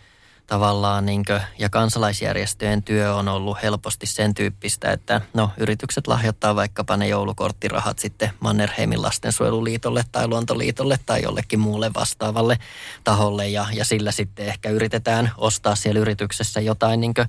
tavallaan 0.50 1.06
niin 1.06 1.24
kuin, 1.24 1.40
ja 1.58 1.68
kansalaisjärjestöjen 1.68 2.82
työ 2.82 3.14
on 3.14 3.28
ollut 3.28 3.62
helposti 3.62 4.06
sen 4.06 4.34
tyyppistä, 4.34 4.92
että 4.92 5.20
no 5.34 5.50
yritykset 5.56 6.06
lahjoittaa 6.06 6.56
vaikkapa 6.56 6.96
ne 6.96 7.08
joulukorttirahat 7.08 7.98
sitten 7.98 8.30
Mannerheimin 8.40 9.02
lastensuojeluliitolle 9.02 10.04
tai 10.12 10.28
luontoliitolle 10.28 10.98
tai 11.06 11.22
jollekin 11.22 11.60
muulle 11.60 11.90
vastaavalle 11.94 12.58
taholle 13.04 13.48
ja, 13.48 13.66
ja 13.72 13.84
sillä 13.84 14.12
sitten 14.12 14.46
ehkä 14.46 14.70
yritetään 14.70 15.30
ostaa 15.36 15.74
siellä 15.74 16.00
yrityksessä 16.00 16.60
jotain 16.60 17.00
niin 17.00 17.14
kuin, 17.14 17.28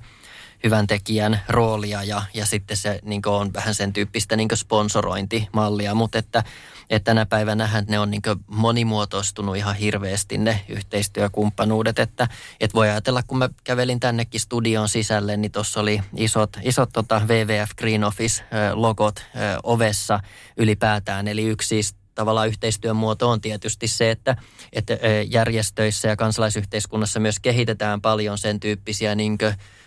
hyvän 0.64 0.86
tekijän 0.86 1.40
roolia 1.48 2.02
ja, 2.02 2.22
ja 2.34 2.46
sitten 2.46 2.76
se 2.76 2.98
niin 3.02 3.22
on 3.26 3.52
vähän 3.52 3.74
sen 3.74 3.92
tyyppistä 3.92 4.36
niin 4.36 4.48
sponsorointimallia, 4.54 5.94
mutta 5.94 6.18
että, 6.18 6.44
että 6.90 7.10
tänä 7.10 7.26
päivänä 7.26 7.84
ne 7.88 7.98
on 7.98 8.10
niin 8.10 8.22
monimuotoistunut 8.46 9.56
ihan 9.56 9.76
hirveästi 9.76 10.38
ne 10.38 10.64
yhteistyökumppanuudet, 10.68 11.98
että, 11.98 12.28
että 12.60 12.74
voi 12.74 12.90
ajatella, 12.90 13.22
kun 13.22 13.38
mä 13.38 13.48
kävelin 13.64 14.00
tännekin 14.00 14.40
studion 14.40 14.88
sisälle, 14.88 15.36
niin 15.36 15.52
tuossa 15.52 15.80
oli 15.80 16.00
isot, 16.16 16.50
isot 16.62 16.90
tota 16.92 17.20
WWF 17.26 17.70
Green 17.78 18.04
Office-logot 18.04 19.22
ovessa 19.62 20.20
ylipäätään, 20.56 21.28
eli 21.28 21.44
yksi 21.44 21.68
siis 21.68 22.01
tavallaan 22.14 22.48
yhteistyön 22.48 22.96
muoto 22.96 23.28
on 23.28 23.40
tietysti 23.40 23.88
se, 23.88 24.10
että, 24.10 24.36
että 24.72 24.98
järjestöissä 25.28 26.08
ja 26.08 26.16
kansalaisyhteiskunnassa 26.16 27.20
myös 27.20 27.40
kehitetään 27.40 28.00
paljon 28.00 28.38
sen 28.38 28.60
tyyppisiä 28.60 29.14
niin 29.14 29.38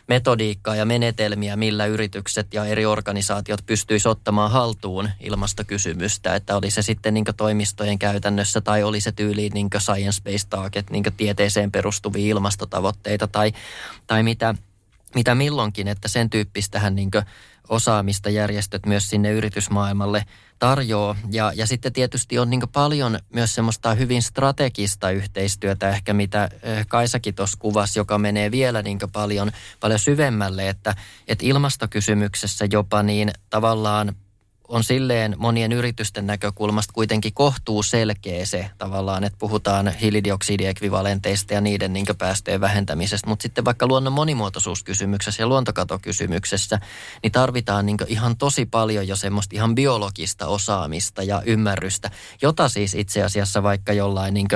metodiikkaa 0.08 0.76
ja 0.76 0.86
menetelmiä, 0.86 1.56
millä 1.56 1.86
yritykset 1.86 2.54
ja 2.54 2.66
eri 2.66 2.86
organisaatiot 2.86 3.66
pystyisivät 3.66 4.12
ottamaan 4.12 4.52
haltuun 4.52 5.10
ilmastokysymystä, 5.20 6.36
että 6.36 6.56
oli 6.56 6.72
se 6.72 6.82
sitten 6.82 7.14
niin 7.14 7.26
toimistojen 7.38 8.00
käytännössä 8.00 8.62
tai 8.62 8.84
oli 8.84 9.02
se 9.02 9.12
tyyliin 9.12 9.52
niin 9.54 9.70
science-based 9.78 10.48
target, 10.50 10.90
niin 10.90 11.04
tieteeseen 11.18 11.72
perustuvia 11.72 12.30
ilmastotavoitteita 12.30 13.28
tai, 13.28 13.54
tai 14.08 14.24
mitä, 14.24 14.56
mitä 15.16 15.36
milloinkin, 15.36 15.88
että 15.88 16.08
sen 16.08 16.30
tyyppistähän 16.30 16.96
niin 16.96 17.12
osaamista 17.70 18.30
järjestöt 18.30 18.86
myös 18.86 19.10
sinne 19.10 19.32
yritysmaailmalle 19.32 20.26
tarjoaa. 20.60 21.16
Ja, 21.32 21.52
ja 21.56 21.68
sitten 21.68 21.94
tietysti 21.94 22.40
on 22.40 22.50
niin 22.50 22.62
paljon 22.74 23.20
myös 23.34 23.56
semmoista 23.56 23.94
hyvin 23.94 24.22
strategista 24.22 25.10
yhteistyötä 25.10 25.90
ehkä, 25.90 26.14
mitä 26.14 26.50
eh, 26.64 26.88
Kaisakin 26.88 27.36
tuossa 27.36 27.58
kuvasi, 27.60 28.00
joka 28.00 28.18
menee 28.18 28.52
vielä 28.52 28.82
niin 28.82 29.00
paljon, 29.14 29.52
paljon 29.80 30.00
syvemmälle, 30.00 30.70
että, 30.70 30.96
että 31.28 31.46
ilmastokysymyksessä 31.46 32.68
jopa 32.72 33.04
niin 33.04 33.32
tavallaan 33.50 34.16
on 34.68 34.84
silleen 34.84 35.36
monien 35.38 35.72
yritysten 35.72 36.28
näkökulmasta 36.28 36.94
kuitenkin 36.94 37.34
kohtuu 37.34 37.84
selkeä 37.84 38.46
se 38.46 38.70
tavallaan, 38.78 39.24
että 39.24 39.38
puhutaan 39.40 39.94
hiilidioksidiekvivalenteista 40.02 41.54
ja 41.54 41.62
niiden 41.62 41.94
niin 41.94 42.06
päästöjen 42.18 42.62
vähentämisestä, 42.62 43.30
mutta 43.30 43.44
sitten 43.44 43.66
vaikka 43.66 43.88
luonnon 43.88 44.14
monimuotoisuuskysymyksessä 44.14 45.44
ja 45.44 45.48
luontokatokysymyksessä, 45.48 46.80
niin 47.24 47.32
tarvitaan 47.32 47.86
niin 47.86 47.98
ihan 48.08 48.38
tosi 48.38 48.66
paljon 48.66 49.08
jo 49.08 49.16
semmoista 49.16 49.56
ihan 49.56 49.76
biologista 49.76 50.48
osaamista 50.48 51.24
ja 51.24 51.42
ymmärrystä, 51.46 52.12
jota 52.42 52.70
siis 52.70 52.94
itse 52.94 53.24
asiassa 53.24 53.64
vaikka 53.64 53.94
jollain 53.94 54.34
niin 54.34 54.48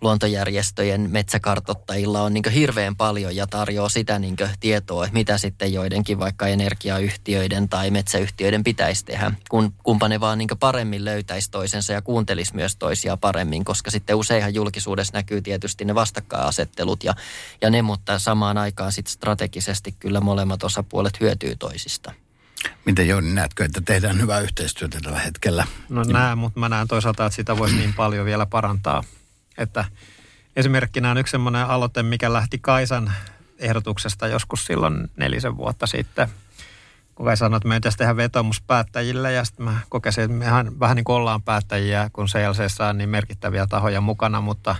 luontojärjestöjen 0.00 1.08
metsäkartottajilla 1.10 2.22
on 2.22 2.34
niin 2.34 2.50
hirveän 2.54 2.96
paljon 2.96 3.36
ja 3.36 3.46
tarjoaa 3.46 3.88
sitä 3.88 4.18
niin 4.18 4.36
tietoa, 4.60 5.08
mitä 5.12 5.38
sitten 5.38 5.72
joidenkin 5.72 6.18
vaikka 6.18 6.46
energiayhtiöiden 6.46 7.68
tai 7.68 7.90
metsäyhtiöiden 7.90 8.64
pitäisi 8.64 9.04
tehdä, 9.04 9.32
kun 9.50 9.57
kun 9.58 9.74
kumpa 9.82 10.08
ne 10.08 10.20
vaan 10.20 10.38
niin 10.38 10.48
paremmin 10.60 11.04
löytäisi 11.04 11.50
toisensa 11.50 11.92
ja 11.92 12.02
kuuntelisi 12.02 12.56
myös 12.56 12.76
toisia 12.76 13.16
paremmin, 13.16 13.64
koska 13.64 13.90
sitten 13.90 14.16
useinhan 14.16 14.54
julkisuudessa 14.54 15.12
näkyy 15.12 15.42
tietysti 15.42 15.84
ne 15.84 15.94
vastakkainasettelut 15.94 17.04
ja, 17.04 17.14
ja 17.62 17.70
ne, 17.70 17.82
mutta 17.82 18.18
samaan 18.18 18.58
aikaan 18.58 18.92
sitten 18.92 19.12
strategisesti 19.12 19.94
kyllä 19.98 20.20
molemmat 20.20 20.62
osapuolet 20.62 21.20
hyötyy 21.20 21.56
toisista. 21.56 22.12
Miten 22.84 23.08
Jouni, 23.08 23.32
näetkö, 23.32 23.64
että 23.64 23.80
tehdään 23.80 24.20
hyvää 24.20 24.40
yhteistyötä 24.40 24.98
tällä 25.02 25.18
hetkellä? 25.18 25.66
No 25.88 26.02
näen, 26.02 26.38
mutta 26.38 26.60
mä 26.60 26.68
näen 26.68 26.88
toisaalta, 26.88 27.26
että 27.26 27.36
sitä 27.36 27.58
voisi 27.58 27.76
niin 27.76 27.94
paljon 27.94 28.26
vielä 28.26 28.46
parantaa. 28.46 29.04
Että 29.58 29.84
esimerkkinä 30.56 31.10
on 31.10 31.18
yksi 31.18 31.30
semmoinen 31.30 31.66
aloite, 31.66 32.02
mikä 32.02 32.32
lähti 32.32 32.58
Kaisan 32.58 33.12
ehdotuksesta 33.58 34.28
joskus 34.28 34.64
silloin 34.64 35.10
nelisen 35.16 35.56
vuotta 35.56 35.86
sitten. 35.86 36.28
Kun 37.18 37.36
sanoi, 37.36 37.56
että 37.56 37.68
me 37.68 37.74
pitäisi 37.74 37.98
tehdä 37.98 38.16
vetomus 38.16 38.62
päättäjille 38.62 39.32
ja 39.32 39.44
sitten 39.44 39.64
mä 39.64 39.80
kokesin, 39.88 40.24
että 40.24 40.36
mehän 40.36 40.80
vähän 40.80 40.96
niin 40.96 41.04
kuin 41.04 41.16
ollaan 41.16 41.42
päättäjiä, 41.42 42.10
kun 42.12 42.26
CLCssä 42.26 42.86
on 42.86 42.98
niin 42.98 43.10
merkittäviä 43.10 43.66
tahoja 43.66 44.00
mukana, 44.00 44.40
mutta 44.40 44.76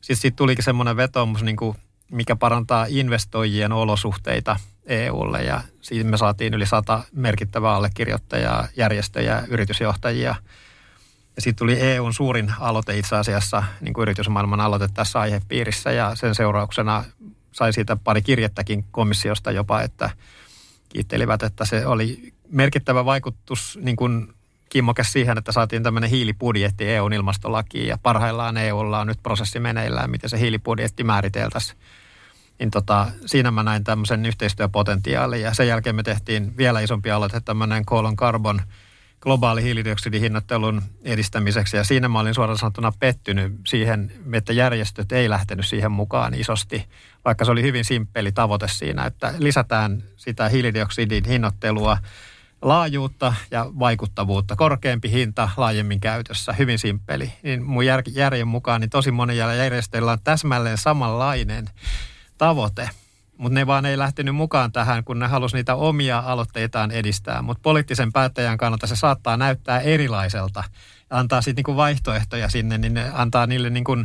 sitten 0.00 0.16
siitä 0.16 0.36
tulikin 0.36 0.64
semmoinen 0.64 0.96
vetomus, 0.96 1.42
niin 1.42 1.56
kuin, 1.56 1.76
mikä 2.10 2.36
parantaa 2.36 2.86
investoijien 2.88 3.72
olosuhteita– 3.72 4.56
EUlle 4.86 5.42
ja 5.42 5.60
siitä 5.80 6.10
me 6.10 6.16
saatiin 6.16 6.54
yli 6.54 6.66
sata 6.66 7.02
merkittävää 7.12 7.74
allekirjoittajaa, 7.74 8.68
järjestöjä, 8.76 9.42
yritysjohtajia. 9.48 10.34
Ja 11.36 11.42
siitä 11.42 11.58
tuli 11.58 11.80
EUn 11.80 12.14
suurin 12.14 12.52
aloite 12.60 12.98
itse 12.98 13.16
asiassa, 13.16 13.62
niin 13.80 13.94
kuin 13.94 14.02
yritysmaailman 14.02 14.60
aloite 14.60 14.88
tässä 14.94 15.20
aihepiirissä 15.20 15.92
ja 15.92 16.14
sen 16.14 16.34
seurauksena 16.34 17.04
sai 17.52 17.72
siitä 17.72 17.96
pari 17.96 18.22
kirjettäkin 18.22 18.84
komissiosta 18.90 19.50
jopa, 19.50 19.82
että 19.82 20.10
kiittelivät, 20.92 21.42
että 21.42 21.64
se 21.64 21.86
oli 21.86 22.32
merkittävä 22.48 23.04
vaikutus 23.04 23.78
niin 23.82 23.96
kuin 23.96 24.34
kimmoke 24.68 25.04
siihen, 25.04 25.38
että 25.38 25.52
saatiin 25.52 25.82
tämmöinen 25.82 26.10
hiilibudjetti 26.10 26.88
EUn 26.88 27.12
ilmastolakiin 27.12 27.86
ja 27.86 27.98
parhaillaan 28.02 28.56
EUlla 28.56 29.00
on 29.00 29.06
nyt 29.06 29.22
prosessi 29.22 29.60
meneillään, 29.60 30.10
miten 30.10 30.30
se 30.30 30.38
hiilibudjetti 30.38 31.04
määriteltäisiin. 31.04 31.78
Niin 32.58 32.70
tota, 32.70 33.06
siinä 33.26 33.50
mä 33.50 33.62
näin 33.62 33.84
tämmöisen 33.84 34.26
yhteistyöpotentiaalin 34.26 35.40
ja 35.40 35.54
sen 35.54 35.68
jälkeen 35.68 35.96
me 35.96 36.02
tehtiin 36.02 36.56
vielä 36.56 36.80
isompi 36.80 37.10
aloite, 37.10 37.40
tämmöinen 37.40 37.86
Colon 37.86 38.16
Carbon 38.16 38.62
globaali 39.22 39.62
hiilidioksidihinnattelun 39.62 40.82
edistämiseksi 41.04 41.76
ja 41.76 41.84
siinä 41.84 42.08
mä 42.08 42.20
olin 42.20 42.34
suoraan 42.34 42.58
sanottuna 42.58 42.92
pettynyt 42.98 43.52
siihen, 43.66 44.12
että 44.32 44.52
järjestöt 44.52 45.12
ei 45.12 45.30
lähtenyt 45.30 45.66
siihen 45.66 45.92
mukaan 45.92 46.34
isosti, 46.34 46.88
vaikka 47.24 47.44
se 47.44 47.50
oli 47.50 47.62
hyvin 47.62 47.84
simppeli 47.84 48.32
tavoite 48.32 48.68
siinä, 48.68 49.06
että 49.06 49.34
lisätään 49.38 50.02
sitä 50.16 50.48
hiilidioksidin 50.48 51.24
hinnoittelua 51.24 51.98
laajuutta 52.62 53.34
ja 53.50 53.66
vaikuttavuutta. 53.78 54.56
Korkeampi 54.56 55.10
hinta 55.10 55.50
laajemmin 55.56 56.00
käytössä, 56.00 56.52
hyvin 56.52 56.78
simppeli. 56.78 57.32
Niin 57.42 57.62
mun 57.62 57.84
järjen 58.06 58.48
mukaan 58.48 58.80
niin 58.80 58.90
tosi 58.90 59.10
monilla 59.10 59.54
järjestöillä 59.54 60.12
on 60.12 60.18
täsmälleen 60.24 60.78
samanlainen 60.78 61.68
tavoite, 62.38 62.90
mutta 63.42 63.54
ne 63.54 63.66
vaan 63.66 63.86
ei 63.86 63.98
lähtenyt 63.98 64.34
mukaan 64.34 64.72
tähän, 64.72 65.04
kun 65.04 65.18
ne 65.18 65.26
halusivat 65.26 65.58
niitä 65.58 65.74
omia 65.74 66.18
aloitteitaan 66.18 66.90
edistää. 66.90 67.42
Mutta 67.42 67.60
poliittisen 67.62 68.12
päättäjän 68.12 68.58
kannalta 68.58 68.86
se 68.86 68.96
saattaa 68.96 69.36
näyttää 69.36 69.80
erilaiselta. 69.80 70.64
Antaa 71.10 71.42
sitten 71.42 71.56
niinku 71.56 71.76
vaihtoehtoja 71.76 72.48
sinne, 72.48 72.78
niin 72.78 72.94
ne 72.94 73.10
antaa 73.12 73.46
niille 73.46 73.70
niinku 73.70 73.96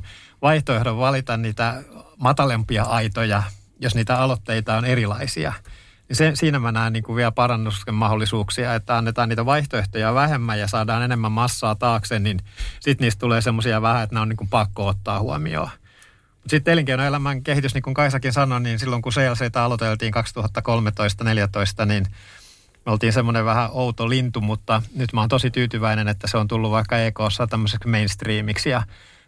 vaihtoehdon 0.41 0.97
valita 0.97 1.37
niitä 1.37 1.83
matalempia 2.17 2.83
aitoja, 2.83 3.43
jos 3.79 3.95
niitä 3.95 4.19
aloitteita 4.19 4.77
on 4.77 4.85
erilaisia. 4.85 5.53
Niin 6.09 6.17
se, 6.17 6.31
siinä 6.33 6.59
mä 6.59 6.71
näen 6.71 6.93
niinku 6.93 7.15
vielä 7.15 7.31
parannuksen 7.31 7.95
mahdollisuuksia, 7.95 8.75
että 8.75 8.97
annetaan 8.97 9.29
niitä 9.29 9.45
vaihtoehtoja 9.45 10.13
vähemmän 10.13 10.59
ja 10.59 10.67
saadaan 10.67 11.03
enemmän 11.03 11.31
massaa 11.31 11.75
taakse, 11.75 12.19
niin 12.19 12.39
sitten 12.79 13.05
niistä 13.05 13.19
tulee 13.19 13.41
semmoisia 13.41 13.81
vähän, 13.81 14.03
että 14.03 14.15
ne 14.15 14.19
on 14.19 14.29
niinku 14.29 14.47
pakko 14.49 14.87
ottaa 14.87 15.19
huomioon. 15.19 15.69
Sitten 16.49 16.71
elinkeinoelämän 16.71 17.43
kehitys, 17.43 17.73
niin 17.73 17.81
kuin 17.81 17.93
Kaisakin 17.93 18.33
sanoi, 18.33 18.61
niin 18.61 18.79
silloin 18.79 19.01
kun 19.01 19.11
CLC 19.11 19.57
aloiteltiin 19.57 20.13
2013-2014, 21.83 21.85
niin 21.85 22.05
me 22.85 22.91
oltiin 22.91 23.13
semmoinen 23.13 23.45
vähän 23.45 23.69
outo 23.71 24.09
lintu, 24.09 24.41
mutta 24.41 24.81
nyt 24.95 25.13
mä 25.13 25.19
oon 25.19 25.29
tosi 25.29 25.51
tyytyväinen, 25.51 26.07
että 26.07 26.27
se 26.27 26.37
on 26.37 26.47
tullut 26.47 26.71
vaikka 26.71 26.97
EKssa 26.97 27.47
tämmöiseksi 27.47 27.89
mainstreamiksi 27.89 28.69
ja 28.69 28.83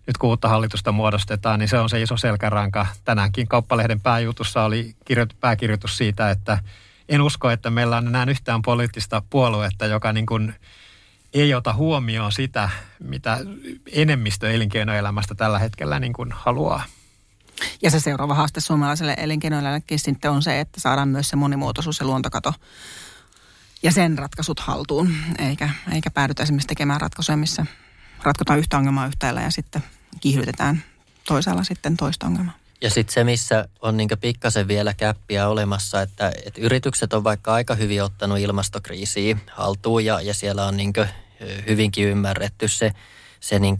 nyt 0.08 0.18
kun 0.18 0.30
uutta 0.30 0.50
hallitusta 0.50 0.92
muodostetaan, 0.92 1.60
niin 1.60 1.70
se 1.70 1.80
on 1.80 1.90
se 1.90 2.02
iso 2.02 2.18
selkäranka. 2.18 2.88
Tänäänkin 3.06 3.48
Kauppalehden 3.48 4.00
pääjutussa 4.00 4.64
oli 4.64 4.96
pääkirjoitus 5.40 5.98
siitä, 5.98 6.32
että 6.32 6.58
en 7.10 7.22
usko, 7.22 7.50
että 7.50 7.70
meillä 7.70 7.98
on 7.98 8.08
enää 8.08 8.26
yhtään 8.30 8.62
poliittista 8.62 9.22
puoluetta, 9.30 9.86
joka 9.86 10.14
niin 10.14 10.26
kuin 10.26 10.56
ei 11.34 11.54
ota 11.54 11.74
huomioon 11.74 12.32
sitä, 12.32 12.70
mitä 13.00 13.38
enemmistö 13.92 14.52
elinkeinoelämästä 14.52 15.36
tällä 15.36 15.60
hetkellä 15.60 16.00
niin 16.00 16.14
kuin 16.14 16.32
haluaa. 16.32 16.84
Ja 17.82 17.92
se 17.92 18.00
seuraava 18.00 18.34
haaste 18.34 18.60
suomalaiselle 18.60 19.16
elinkeinoelämällekin 19.18 20.00
sitten 20.00 20.32
on 20.32 20.44
se, 20.44 20.60
että 20.60 20.80
saadaan 20.80 21.08
myös 21.08 21.30
se 21.30 21.36
monimuotoisuus 21.36 22.00
ja 22.00 22.06
luontokato 22.06 22.54
ja 23.84 23.92
sen 23.92 24.18
ratkaisut 24.18 24.60
haltuun, 24.60 25.16
eikä, 25.40 25.70
eikä 25.94 26.10
päädytä 26.10 26.44
esimerkiksi 26.44 26.68
tekemään 26.68 27.02
ratkaisuja, 27.02 27.38
missä 27.38 27.66
ratkotaan 28.24 28.60
yhtä 28.60 28.78
ongelmaa 28.78 29.08
yhtäällä 29.08 29.42
ja 29.42 29.52
sitten 29.52 29.84
kiihdytetään 30.22 30.84
toisaalla 31.28 31.64
sitten 31.64 31.98
toista 31.98 32.26
ongelmaa. 32.26 32.54
Ja 32.82 32.90
sitten 32.90 33.14
se, 33.14 33.24
missä 33.24 33.68
on 33.82 33.98
niin 33.98 34.10
pikkasen 34.22 34.68
vielä 34.68 34.94
käppiä 34.94 35.48
olemassa, 35.48 36.02
että, 36.02 36.32
että 36.46 36.62
yritykset 36.62 37.14
on 37.14 37.24
vaikka 37.24 37.54
aika 37.54 37.76
hyvin 37.76 38.04
ottanut 38.04 38.40
ilmastokriisiä 38.40 39.38
haltuun 39.52 40.06
ja, 40.06 40.22
ja 40.22 40.34
siellä 40.34 40.66
on 40.66 40.78
niin 40.78 40.94
hyvinkin 41.68 42.08
ymmärretty 42.08 42.68
se, 42.68 42.92
se 43.40 43.60
niin 43.60 43.78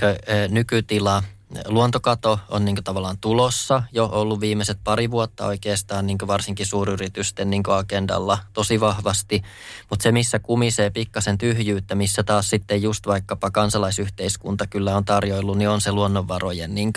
nykytila– 0.50 1.24
Luontokato 1.66 2.40
on 2.50 2.66
niin 2.66 2.76
tavallaan 2.84 3.18
tulossa 3.22 3.84
jo 3.92 4.10
ollut 4.12 4.40
viimeiset 4.40 4.80
pari 4.84 5.12
vuotta 5.12 5.46
oikeastaan 5.46 6.08
niin 6.08 6.18
varsinkin 6.28 6.66
suuryritysten 6.66 7.50
niin 7.50 7.64
agendalla 7.68 8.38
tosi 8.54 8.80
vahvasti. 8.80 9.42
Mutta 9.90 10.04
se, 10.04 10.12
missä 10.12 10.40
kumisee 10.40 10.90
pikkasen 10.90 11.38
tyhjyyttä, 11.38 11.96
missä 11.96 12.24
taas 12.24 12.50
sitten 12.50 12.82
just 12.82 13.08
vaikkapa 13.08 13.52
kansalaisyhteiskunta 13.52 14.68
kyllä 14.68 14.98
on 14.98 15.06
tarjoillut, 15.06 15.58
niin 15.58 15.70
on 15.70 15.82
se 15.82 15.92
luonnonvarojen 15.92 16.76
niin 16.76 16.94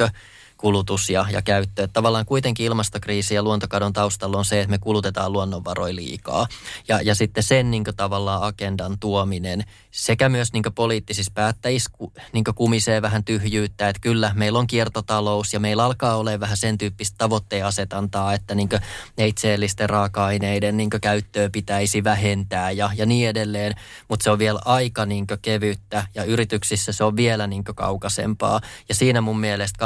kulutus 0.63 1.11
ja, 1.11 1.27
ja 1.33 1.43
käyttö. 1.43 1.85
Että 1.85 1.93
tavallaan 1.93 2.27
kuitenkin 2.27 2.67
ilmastokriisi 2.67 3.35
ja 3.35 3.43
luontokadon 3.43 3.93
taustalla 3.93 4.39
on 4.39 4.45
se, 4.45 4.61
että 4.61 4.71
me 4.71 4.79
kulutetaan 4.79 5.33
luonnonvaroja 5.33 5.95
liikaa. 5.95 6.47
Ja, 6.89 7.01
ja 7.03 7.15
sitten 7.15 7.43
sen 7.43 7.71
niin 7.71 7.85
tavallaan 7.97 8.43
agendan 8.43 8.99
tuominen 8.99 9.65
sekä 9.91 10.29
myös 10.29 10.53
niin 10.53 10.63
poliittisissa 10.75 11.33
päättäjissä 11.35 11.91
niin 12.33 12.45
kumisee 12.55 13.03
vähän 13.03 13.25
tyhjyyttä, 13.25 13.89
että 13.89 14.01
kyllä 14.01 14.33
meillä 14.35 14.59
on 14.59 14.67
kiertotalous 14.67 15.53
ja 15.53 15.61
meillä 15.61 15.85
alkaa 15.85 16.17
olla 16.17 16.41
vähän 16.41 16.57
sen 16.57 16.79
tyyppistä 16.79 17.15
tavoitteen 17.19 17.67
asetantaa, 17.67 18.35
että 18.35 18.55
niin 18.55 18.69
neitseellisten 19.17 19.91
raaka-aineiden 19.91 20.77
niin 20.77 20.91
käyttöä 20.91 21.51
pitäisi 21.51 22.05
vähentää 22.05 22.71
ja, 22.71 22.91
ja 22.97 23.07
niin 23.07 23.29
edelleen, 23.29 23.75
mutta 24.09 24.25
se 24.25 24.31
on 24.31 24.39
vielä 24.39 24.61
aika 24.65 25.07
niin 25.07 25.27
kevyttä 25.43 26.07
ja 26.15 26.25
yrityksissä 26.25 26.93
se 26.93 27.05
on 27.05 27.17
vielä 27.17 27.47
niin 27.47 27.65
kaukaisempaa 27.65 28.61
ja 28.89 28.95
siinä 28.95 29.21
mun 29.21 29.41
mielestä 29.41 29.79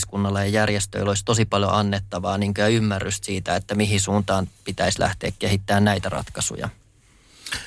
kansalaisyhteiskunnalla 0.00 0.40
ja 0.40 0.50
järjestöillä 0.50 1.10
olisi 1.10 1.24
tosi 1.24 1.44
paljon 1.44 1.74
annettavaa 1.74 2.38
niin 2.38 2.54
ja 2.58 2.68
ymmärrystä 2.68 3.26
siitä, 3.26 3.56
että 3.56 3.74
mihin 3.74 4.00
suuntaan 4.00 4.48
pitäisi 4.64 5.00
lähteä 5.00 5.32
kehittämään 5.38 5.84
näitä 5.84 6.08
ratkaisuja. 6.08 6.68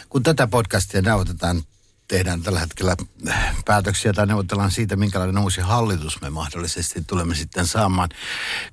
Kun 0.10 0.24
tätä 0.24 0.48
podcastia 0.48 1.02
nautetaan, 1.02 1.64
tehdään 2.08 2.42
tällä 2.42 2.60
hetkellä 2.60 2.96
päätöksiä 3.66 4.14
tai 4.14 4.28
neuvotellaan 4.28 4.72
siitä, 4.72 4.96
minkälainen 4.96 5.44
uusi 5.44 5.62
hallitus 5.62 6.22
me 6.22 6.30
mahdollisesti 6.30 7.04
tulemme 7.08 7.36
sitten 7.36 7.68
saamaan. 7.68 8.10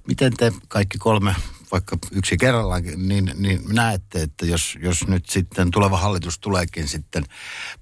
Miten 0.06 0.36
te 0.36 0.52
kaikki 0.68 0.98
kolme, 0.98 1.34
vaikka 1.72 1.98
yksi 2.12 2.36
kerrallaan, 2.36 2.82
niin, 2.96 3.32
niin 3.34 3.62
näette, 3.72 4.22
että 4.22 4.46
jos, 4.46 4.78
jos 4.82 5.06
nyt 5.06 5.28
sitten 5.28 5.70
tuleva 5.70 5.98
hallitus 5.98 6.38
tuleekin 6.38 6.88
sitten 6.88 7.24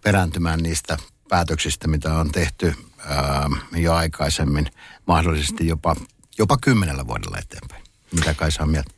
perääntymään 0.02 0.62
niistä 0.62 0.96
päätöksistä, 1.28 1.88
mitä 1.88 2.14
on 2.14 2.32
tehty 2.32 2.74
ää, 3.06 3.48
jo 3.76 3.94
aikaisemmin, 3.94 4.66
mahdollisesti 5.06 5.66
jopa, 5.66 5.96
jopa 6.38 6.56
kymmenellä 6.60 7.06
vuodella 7.06 7.38
eteenpäin. 7.38 7.84
Mitä 8.14 8.34
kai 8.34 8.52
saa 8.52 8.66
mieltä? 8.66 8.90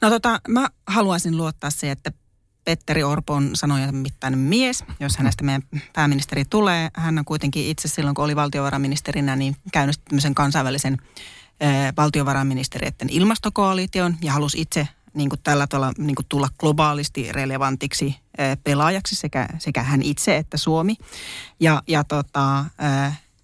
No 0.00 0.10
tota, 0.10 0.40
mä 0.48 0.68
haluaisin 0.86 1.36
luottaa 1.36 1.70
se, 1.70 1.90
että 1.90 2.12
Petteri 2.64 3.02
Orpon 3.02 3.50
sanoja 3.54 3.92
mittainen 3.92 4.38
mies, 4.38 4.84
jos 5.00 5.16
hänestä 5.16 5.44
meidän 5.44 5.62
pääministeri 5.92 6.44
tulee. 6.50 6.88
Hän 6.94 7.18
on 7.18 7.24
kuitenkin 7.24 7.66
itse 7.66 7.88
silloin, 7.88 8.14
kun 8.14 8.24
oli 8.24 8.36
valtiovarainministerinä, 8.36 9.36
niin 9.36 9.56
käynnisti 9.72 10.04
tämmöisen 10.04 10.34
kansainvälisen 10.34 10.96
valtiovarainministeriöiden 11.96 13.08
ilmastokoalition 13.10 14.16
ja 14.22 14.32
halusi 14.32 14.60
itse 14.60 14.88
niin 15.14 15.28
kuin 15.28 15.40
tällä 15.42 15.66
tavalla 15.66 15.92
niin 15.98 16.14
kuin 16.14 16.26
tulla 16.28 16.48
globaalisti 16.58 17.32
relevantiksi 17.32 18.16
pelaajaksi 18.64 19.16
sekä, 19.16 19.48
sekä 19.58 19.82
hän 19.82 20.02
itse 20.02 20.36
että 20.36 20.56
Suomi. 20.56 20.96
Ja, 21.60 21.82
ja 21.88 22.04
tota, 22.04 22.64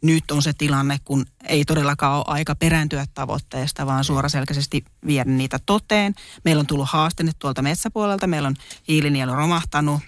nyt 0.03 0.31
on 0.31 0.43
se 0.43 0.53
tilanne, 0.53 0.99
kun 1.05 1.27
ei 1.49 1.65
todellakaan 1.65 2.17
ole 2.17 2.25
aika 2.27 2.55
perääntyä 2.55 3.07
tavoitteesta, 3.15 3.87
vaan 3.87 4.05
suoraselkäisesti 4.05 4.85
viedä 5.07 5.31
niitä 5.31 5.59
toteen. 5.67 6.15
Meillä 6.45 6.61
on 6.61 6.67
tullut 6.67 6.89
haaste 6.89 7.23
nyt 7.23 7.39
tuolta 7.39 7.63
metsäpuolelta, 7.63 8.27
meillä 8.27 8.49
on 8.49 8.57
hiilinielu 8.89 9.35
romahtanut 9.35 10.01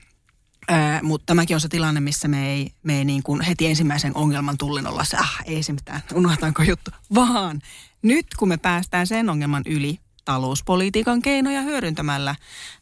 mutta 1.02 1.26
tämäkin 1.26 1.56
on 1.56 1.60
se 1.60 1.68
tilanne, 1.68 2.00
missä 2.00 2.28
me 2.28 2.52
ei, 2.52 2.72
me 2.82 2.98
ei 2.98 3.04
niin 3.04 3.22
kuin 3.22 3.40
heti 3.40 3.66
ensimmäisen 3.66 4.16
ongelman 4.16 4.58
tullin 4.58 4.86
olla 4.86 5.04
se, 5.04 5.16
ah, 5.16 5.38
ei 5.44 5.62
se 5.62 5.72
mitään, 5.72 6.02
unohtaanko 6.14 6.62
juttu, 6.62 6.90
vaan 7.14 7.60
nyt 8.02 8.26
kun 8.38 8.48
me 8.48 8.56
päästään 8.56 9.06
sen 9.06 9.30
ongelman 9.30 9.62
yli 9.66 9.98
talouspolitiikan 10.30 11.22
keinoja 11.22 11.62
hyödyntämällä, 11.62 12.34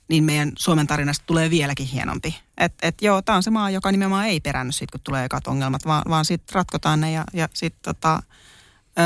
niin 0.08 0.24
meidän 0.24 0.52
Suomen 0.58 0.86
tarinasta 0.86 1.26
tulee 1.26 1.50
vieläkin 1.50 1.86
hienompi. 1.86 2.38
Että 2.58 2.88
et 2.88 3.02
joo, 3.02 3.22
tämä 3.22 3.36
on 3.36 3.42
se 3.42 3.50
maa, 3.50 3.70
joka 3.70 3.92
nimenomaan 3.92 4.26
ei 4.26 4.40
perännyt 4.40 4.74
siitä, 4.74 4.92
kun 4.92 5.00
tulee 5.04 5.24
ekat 5.24 5.46
ongelmat, 5.46 5.84
vaan, 5.86 6.02
vaan 6.08 6.24
sitten 6.24 6.54
ratkotaan 6.54 7.00
ne 7.00 7.12
ja, 7.12 7.24
ja 7.32 7.48
sitten 7.54 7.94
tota, 7.94 8.22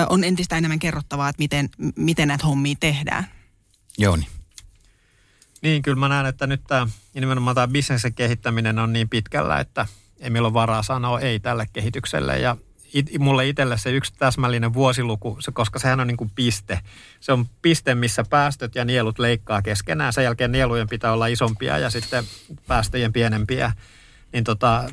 on 0.08 0.24
entistä 0.24 0.56
enemmän 0.56 0.78
kerrottavaa, 0.78 1.28
että 1.28 1.42
miten, 1.42 1.68
miten 1.96 2.28
näitä 2.28 2.46
hommia 2.46 2.74
tehdään. 2.80 3.26
Jouni. 3.98 4.26
Niin, 5.62 5.82
kyllä 5.82 5.98
mä 5.98 6.08
näen, 6.08 6.26
että 6.26 6.46
nyt 6.46 6.64
tämä 6.68 6.86
nimenomaan 7.14 7.54
tämä 7.54 7.68
bisneksen 7.68 8.14
kehittäminen 8.14 8.78
on 8.78 8.92
niin 8.92 9.08
pitkällä, 9.08 9.60
että 9.60 9.86
ei 10.20 10.30
meillä 10.30 10.46
ole 10.46 10.54
varaa 10.54 10.82
sanoa 10.82 11.20
ei 11.20 11.40
tälle 11.40 11.66
kehitykselle. 11.72 12.38
Ja 12.38 12.56
it, 12.92 13.18
mulle 13.18 13.48
itselle 13.48 13.78
se 13.78 13.90
yksi 13.90 14.12
täsmällinen 14.18 14.74
vuosiluku, 14.74 15.36
se, 15.40 15.52
koska 15.52 15.78
sehän 15.78 16.00
on 16.00 16.06
niin 16.06 16.16
kuin 16.16 16.30
piste. 16.34 16.80
Se 17.20 17.32
on 17.32 17.46
piste, 17.62 17.94
missä 17.94 18.24
päästöt 18.30 18.74
ja 18.74 18.84
nielut 18.84 19.18
leikkaa 19.18 19.62
keskenään. 19.62 20.12
Sen 20.12 20.24
jälkeen 20.24 20.52
nielujen 20.52 20.88
pitää 20.88 21.12
olla 21.12 21.26
isompia 21.26 21.78
ja 21.78 21.90
sitten 21.90 22.24
päästöjen 22.66 23.12
pienempiä. 23.12 23.72
Niin 24.32 24.44
tota, 24.44 24.84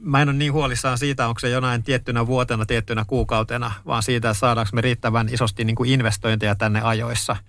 mä 0.00 0.22
en 0.22 0.28
ole 0.28 0.36
niin 0.36 0.52
huolissaan 0.52 0.98
siitä, 0.98 1.28
onko 1.28 1.40
se 1.40 1.48
jonain 1.48 1.82
tiettynä 1.82 2.26
vuotena, 2.26 2.66
tiettynä 2.66 3.04
kuukautena, 3.04 3.72
vaan 3.86 4.02
siitä, 4.02 4.30
että 4.30 4.40
saadaanko 4.40 4.70
me 4.72 4.80
riittävän 4.80 5.28
isosti 5.28 5.64
niin 5.64 5.76
kuin 5.76 5.90
investointeja 5.90 6.54
tänne 6.54 6.80
ajoissa– 6.80 7.36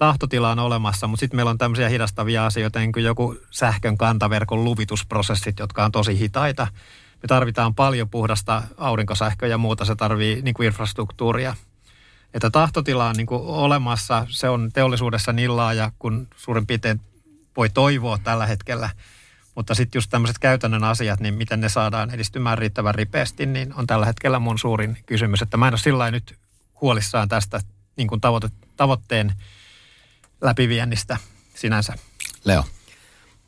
tahtotila 0.00 0.50
on 0.50 0.58
olemassa, 0.58 1.06
mutta 1.06 1.20
sitten 1.20 1.36
meillä 1.36 1.50
on 1.50 1.58
tämmöisiä 1.58 1.88
hidastavia 1.88 2.46
asioita, 2.46 2.78
niin 2.78 2.92
kuin 2.92 3.04
joku 3.04 3.36
sähkön 3.50 3.98
kantaverkon 3.98 4.64
luvitusprosessit, 4.64 5.58
jotka 5.58 5.84
on 5.84 5.92
tosi 5.92 6.18
hitaita. 6.18 6.66
Me 7.22 7.26
tarvitaan 7.26 7.74
paljon 7.74 8.08
puhdasta 8.08 8.62
aurinkosähköä 8.78 9.48
ja 9.48 9.58
muuta, 9.58 9.84
se 9.84 9.96
tarvii 9.96 10.42
niin 10.42 10.54
kuin 10.54 10.66
infrastruktuuria. 10.66 11.56
Että 12.34 12.50
tahtotila 12.50 13.08
on 13.08 13.16
niin 13.16 13.26
kuin 13.26 13.42
olemassa, 13.42 14.26
se 14.28 14.48
on 14.48 14.70
teollisuudessa 14.72 15.32
niin 15.32 15.56
laaja, 15.56 15.92
kun 15.98 16.28
suurin 16.36 16.66
piirtein 16.66 17.00
voi 17.56 17.70
toivoa 17.70 18.18
tällä 18.18 18.46
hetkellä. 18.46 18.90
Mutta 19.54 19.74
sitten 19.74 19.98
just 19.98 20.10
tämmöiset 20.10 20.38
käytännön 20.38 20.84
asiat, 20.84 21.20
niin 21.20 21.34
miten 21.34 21.60
ne 21.60 21.68
saadaan 21.68 22.10
edistymään 22.10 22.58
riittävän 22.58 22.94
ripeästi, 22.94 23.46
niin 23.46 23.74
on 23.74 23.86
tällä 23.86 24.06
hetkellä 24.06 24.38
mun 24.38 24.58
suurin 24.58 24.98
kysymys. 25.06 25.42
Että 25.42 25.56
mä 25.56 25.68
en 25.68 25.74
ole 25.74 25.78
sillä 25.78 26.10
nyt 26.10 26.38
huolissaan 26.80 27.28
tästä 27.28 27.60
niin 27.96 28.08
kuin 28.08 28.20
tavoite, 28.20 28.50
tavoitteen 28.76 29.34
läpiviennistä 30.40 31.16
sinänsä. 31.54 31.94
Leo. 32.44 32.64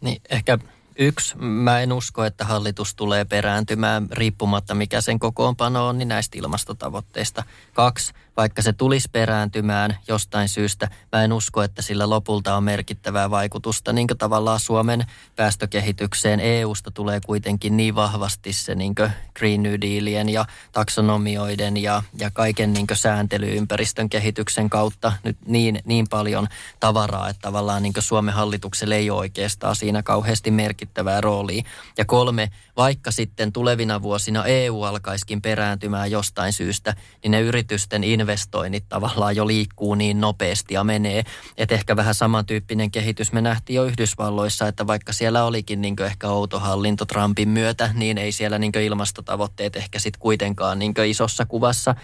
Niin 0.00 0.22
ehkä 0.30 0.58
Yksi, 0.98 1.36
mä 1.38 1.80
en 1.80 1.92
usko, 1.92 2.24
että 2.24 2.44
hallitus 2.44 2.94
tulee 2.94 3.24
perääntymään 3.24 4.06
riippumatta 4.10 4.74
mikä 4.74 5.00
sen 5.00 5.18
kokoonpano 5.18 5.88
on, 5.88 5.98
niin 5.98 6.08
näistä 6.08 6.38
ilmastotavoitteista. 6.38 7.44
Kaksi, 7.72 8.12
vaikka 8.36 8.62
se 8.62 8.72
tulisi 8.72 9.08
perääntymään 9.12 9.96
jostain 10.08 10.48
syystä, 10.48 10.88
mä 11.12 11.24
en 11.24 11.32
usko, 11.32 11.62
että 11.62 11.82
sillä 11.82 12.10
lopulta 12.10 12.56
on 12.56 12.64
merkittävää 12.64 13.30
vaikutusta. 13.30 13.92
Niin 13.92 14.06
tavallaan 14.18 14.60
Suomen 14.60 15.04
päästökehitykseen 15.36 16.40
EUsta 16.40 16.90
tulee 16.90 17.20
kuitenkin 17.26 17.76
niin 17.76 17.94
vahvasti 17.94 18.52
se 18.52 18.74
niin 18.74 18.94
Green 19.34 19.62
New 19.62 19.74
Dealien 19.80 20.28
ja 20.28 20.44
taksonomioiden 20.72 21.76
ja, 21.76 22.02
ja 22.18 22.30
kaiken 22.30 22.72
niin 22.72 22.86
sääntelyympäristön 22.92 24.08
kehityksen 24.08 24.70
kautta 24.70 25.12
nyt 25.24 25.36
niin, 25.46 25.78
niin 25.84 26.08
paljon 26.08 26.48
tavaraa, 26.80 27.28
että 27.28 27.40
tavallaan 27.42 27.82
niin 27.82 27.92
Suomen 27.98 28.34
hallitukselle 28.34 28.96
ei 28.96 29.10
ole 29.10 29.18
oikeastaan 29.18 29.76
siinä 29.76 30.02
kauheasti 30.02 30.50
merkittävää 30.50 31.20
roolia. 31.20 31.62
Ja 31.98 32.04
kolme, 32.04 32.50
vaikka 32.76 33.10
sitten 33.10 33.52
tulevina 33.52 34.02
vuosina 34.02 34.44
EU 34.44 34.82
alkaiskin 34.82 35.42
perääntymään 35.42 36.10
jostain 36.10 36.52
syystä, 36.52 36.94
niin 37.22 37.30
ne 37.30 37.40
yritysten 37.40 38.04
investoinnit 38.22 38.84
tavallaan 38.88 39.36
jo 39.36 39.46
liikkuu 39.46 39.94
niin 39.94 40.20
nopeasti 40.20 40.74
ja 40.74 40.84
menee. 40.84 41.24
Että 41.56 41.74
ehkä 41.74 41.96
vähän 41.96 42.14
samantyyppinen 42.14 42.90
kehitys 42.90 43.32
me 43.32 43.40
nähtiin 43.40 43.76
jo 43.76 43.84
Yhdysvalloissa, 43.84 44.68
että 44.68 44.86
vaikka 44.86 45.12
siellä 45.12 45.44
olikin 45.44 45.80
niin 45.80 46.02
ehkä 46.02 46.28
outo 46.28 46.58
hallinto 46.58 47.04
Trumpin 47.04 47.48
myötä, 47.48 47.90
niin 47.94 48.18
ei 48.18 48.32
siellä 48.32 48.58
niin 48.58 48.72
ilmastotavoitteet 48.82 49.76
ehkä 49.76 49.98
sitten 49.98 50.20
kuitenkaan 50.20 50.78
niin 50.78 50.94
isossa 51.06 51.46
kuvassa 51.46 51.94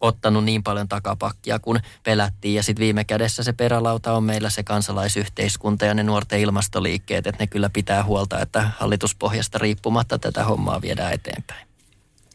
ottanut 0.00 0.44
niin 0.44 0.62
paljon 0.62 0.88
takapakkia 0.88 1.58
kuin 1.58 1.80
pelättiin. 2.02 2.54
Ja 2.54 2.62
sitten 2.62 2.82
viime 2.82 3.04
kädessä 3.04 3.42
se 3.42 3.52
perälauta 3.52 4.12
on 4.12 4.24
meillä 4.24 4.50
se 4.50 4.62
kansalaisyhteiskunta 4.62 5.84
ja 5.84 5.94
ne 5.94 6.02
nuorten 6.02 6.40
ilmastoliikkeet, 6.40 7.26
että 7.26 7.42
ne 7.42 7.46
kyllä 7.46 7.70
pitää 7.70 8.04
huolta, 8.04 8.40
että 8.40 8.70
hallituspohjasta 8.78 9.58
riippumatta 9.58 10.18
tätä 10.18 10.44
hommaa 10.44 10.82
viedään 10.82 11.12
eteenpäin. 11.12 11.71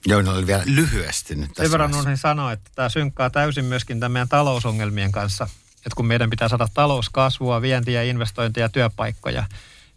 Joo, 0.05 0.21
ne 0.21 0.29
oli 0.29 0.47
vielä 0.47 0.63
lyhyesti 0.65 1.35
nyt 1.35 1.49
tässä 1.49 1.63
Sen 1.63 1.71
verran 1.71 1.93
unohdin 1.95 2.17
sanoa, 2.17 2.51
että 2.51 2.71
tämä 2.75 2.89
synkkaa 2.89 3.29
täysin 3.29 3.65
myöskin 3.65 3.99
tämän 3.99 4.11
meidän 4.11 4.29
talousongelmien 4.29 5.11
kanssa. 5.11 5.47
Että 5.75 5.95
kun 5.95 6.05
meidän 6.05 6.29
pitää 6.29 6.49
saada 6.49 6.67
talouskasvua, 6.73 7.61
vientiä, 7.61 8.03
investointeja, 8.03 8.69
työpaikkoja, 8.69 9.43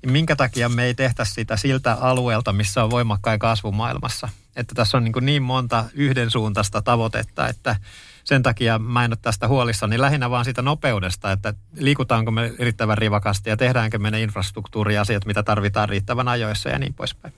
niin 0.02 0.12
minkä 0.12 0.36
takia 0.36 0.68
me 0.68 0.84
ei 0.84 0.94
tehtä 0.94 1.24
sitä 1.24 1.56
siltä 1.56 1.92
alueelta, 1.92 2.52
missä 2.52 2.84
on 2.84 2.90
voimakkain 2.90 3.38
kasvu 3.38 3.72
maailmassa? 3.72 4.28
Että 4.56 4.74
tässä 4.74 4.96
on 4.96 5.04
niin, 5.04 5.12
niin 5.20 5.42
monta 5.42 5.84
yhdensuuntaista 5.94 6.82
tavoitetta, 6.82 7.48
että 7.48 7.76
sen 8.24 8.42
takia 8.42 8.78
mä 8.78 9.04
en 9.04 9.10
ole 9.10 9.18
tästä 9.22 9.48
huolissani. 9.48 9.90
Niin 9.90 10.00
lähinnä 10.00 10.30
vaan 10.30 10.44
siitä 10.44 10.62
nopeudesta, 10.62 11.32
että 11.32 11.54
liikutaanko 11.76 12.30
me 12.30 12.52
riittävän 12.58 12.98
rivakasti 12.98 13.50
ja 13.50 13.56
tehdäänkö 13.56 13.98
me 13.98 14.10
ne 14.10 14.22
infrastruktuuriasiat, 14.22 15.26
mitä 15.26 15.42
tarvitaan 15.42 15.88
riittävän 15.88 16.28
ajoissa 16.28 16.68
ja 16.68 16.78
niin 16.78 16.94
poispäin 16.94 17.34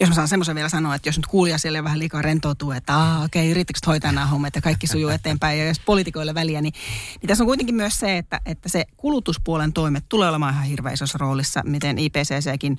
jos 0.00 0.08
mä 0.08 0.14
saan 0.14 0.28
semmoisen 0.28 0.54
vielä 0.54 0.68
sanoa, 0.68 0.94
että 0.94 1.08
jos 1.08 1.16
nyt 1.16 1.26
kuulija 1.26 1.58
siellä 1.58 1.84
vähän 1.84 1.98
liikaa 1.98 2.22
rentoutuu, 2.22 2.70
että 2.70 2.96
aah, 2.96 3.24
okei, 3.24 3.42
okay, 3.42 3.50
yritykset 3.50 3.86
hoitaa 3.86 4.12
nämä 4.12 4.26
hommat 4.26 4.54
ja 4.54 4.62
kaikki 4.62 4.86
sujuu 4.86 5.10
eteenpäin 5.10 5.58
ja 5.58 5.66
jos 5.66 5.80
poliitikoille 5.80 6.34
väliä, 6.34 6.60
niin, 6.60 6.74
niin 7.20 7.28
tässä 7.28 7.44
on 7.44 7.46
kuitenkin 7.46 7.74
myös 7.74 7.98
se, 8.00 8.18
että, 8.18 8.40
että 8.46 8.68
se 8.68 8.84
kulutuspuolen 8.96 9.72
toimet 9.72 10.04
tulee 10.08 10.28
olemaan 10.28 10.54
ihan 10.54 10.64
hirveän 10.64 10.94
isossa 10.94 11.18
roolissa, 11.18 11.62
miten 11.64 11.98
IPCCkin 11.98 12.78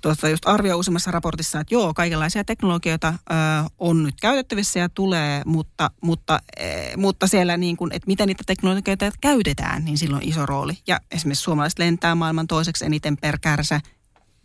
tuosta 0.00 0.28
just 0.28 0.48
arvioi 0.48 0.74
uusimmassa 0.74 1.10
raportissa, 1.10 1.60
että 1.60 1.74
joo, 1.74 1.94
kaikenlaisia 1.94 2.44
teknologioita 2.44 3.08
ö, 3.08 3.34
on 3.78 4.02
nyt 4.02 4.14
käytettävissä 4.20 4.78
ja 4.78 4.88
tulee, 4.88 5.42
mutta, 5.46 5.90
mutta, 6.00 6.40
e, 6.56 6.96
mutta 6.96 7.26
siellä 7.26 7.56
niin 7.56 7.76
kuin, 7.76 7.92
että 7.92 8.06
miten 8.06 8.26
niitä 8.26 8.44
teknologioita 8.46 9.10
käytetään, 9.20 9.84
niin 9.84 9.98
silloin 9.98 10.22
on 10.22 10.28
iso 10.28 10.46
rooli. 10.46 10.78
Ja 10.86 11.00
esimerkiksi 11.10 11.42
suomalaiset 11.42 11.78
lentää 11.78 12.14
maailman 12.14 12.46
toiseksi 12.46 12.84
eniten 12.84 13.16
per 13.16 13.38
kärsä 13.38 13.80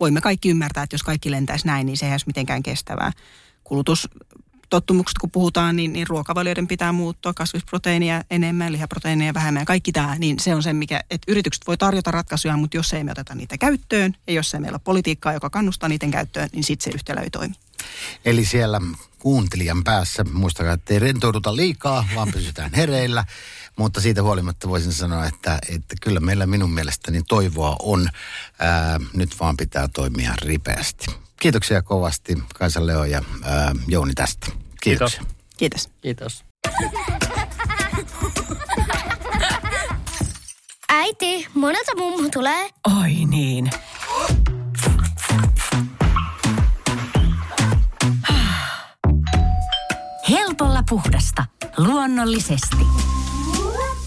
voimme 0.00 0.20
kaikki 0.20 0.48
ymmärtää, 0.48 0.82
että 0.82 0.94
jos 0.94 1.02
kaikki 1.02 1.30
lentäisi 1.30 1.66
näin, 1.66 1.86
niin 1.86 1.96
se 1.96 2.06
ei 2.06 2.12
olisi 2.12 2.26
mitenkään 2.26 2.62
kestävää. 2.62 3.12
Kulutus 3.64 4.08
tottumukset, 4.70 5.18
kun 5.18 5.30
puhutaan, 5.30 5.76
niin, 5.76 5.92
niin 5.92 6.06
ruokavalioiden 6.06 6.66
pitää 6.66 6.92
muuttua, 6.92 7.34
kasvisproteiinia 7.34 8.22
enemmän, 8.30 8.72
lihaproteiinia 8.72 9.34
vähemmän 9.34 9.64
kaikki 9.64 9.92
tämä, 9.92 10.16
niin 10.18 10.38
se 10.40 10.54
on 10.54 10.62
se, 10.62 10.72
mikä, 10.72 11.00
että 11.10 11.32
yritykset 11.32 11.66
voi 11.66 11.76
tarjota 11.76 12.10
ratkaisuja, 12.10 12.56
mutta 12.56 12.76
jos 12.76 12.92
ei 12.92 13.04
me 13.04 13.12
oteta 13.12 13.34
niitä 13.34 13.58
käyttöön 13.58 14.14
ja 14.26 14.32
jos 14.32 14.54
ei 14.54 14.60
meillä 14.60 14.76
ole 14.76 14.80
politiikkaa, 14.84 15.32
joka 15.32 15.50
kannustaa 15.50 15.88
niiden 15.88 16.10
käyttöön, 16.10 16.48
niin 16.52 16.64
sitten 16.64 16.84
se 16.84 16.94
yhtälö 16.94 17.20
ei 17.20 17.30
toimi. 17.30 17.54
Eli 18.24 18.44
siellä 18.44 18.80
kuuntelijan 19.18 19.84
päässä, 19.84 20.24
muistakaa, 20.24 20.72
että 20.72 20.94
ei 20.94 21.00
rentouduta 21.00 21.56
liikaa, 21.56 22.08
vaan 22.14 22.32
pysytään 22.32 22.70
hereillä. 22.74 23.24
Mutta 23.76 24.00
siitä 24.00 24.22
huolimatta 24.22 24.68
voisin 24.68 24.92
sanoa, 24.92 25.26
että, 25.26 25.58
että 25.74 25.94
kyllä 26.02 26.20
meillä 26.20 26.46
minun 26.46 26.70
mielestäni 26.70 27.22
toivoa 27.28 27.76
on. 27.82 28.08
Ää, 28.58 29.00
nyt 29.14 29.40
vaan 29.40 29.56
pitää 29.56 29.88
toimia 29.88 30.32
ripeästi. 30.42 31.06
Kiitoksia 31.40 31.82
kovasti 31.82 32.38
Kaisa 32.54 32.86
Leo 32.86 33.04
ja 33.04 33.22
ää, 33.44 33.74
Jouni 33.88 34.14
tästä. 34.14 34.46
Kiitoksia. 34.80 35.22
Kiitos. 35.56 35.88
Kiitos. 36.00 36.44
Äiti, 40.88 41.46
monelta 41.54 41.92
mummu 41.96 42.28
tulee? 42.32 42.70
Oi 43.00 43.14
niin. 43.24 43.70
Helpolla 50.30 50.82
puhdasta. 50.88 51.44
Luonnollisesti. 51.76 52.76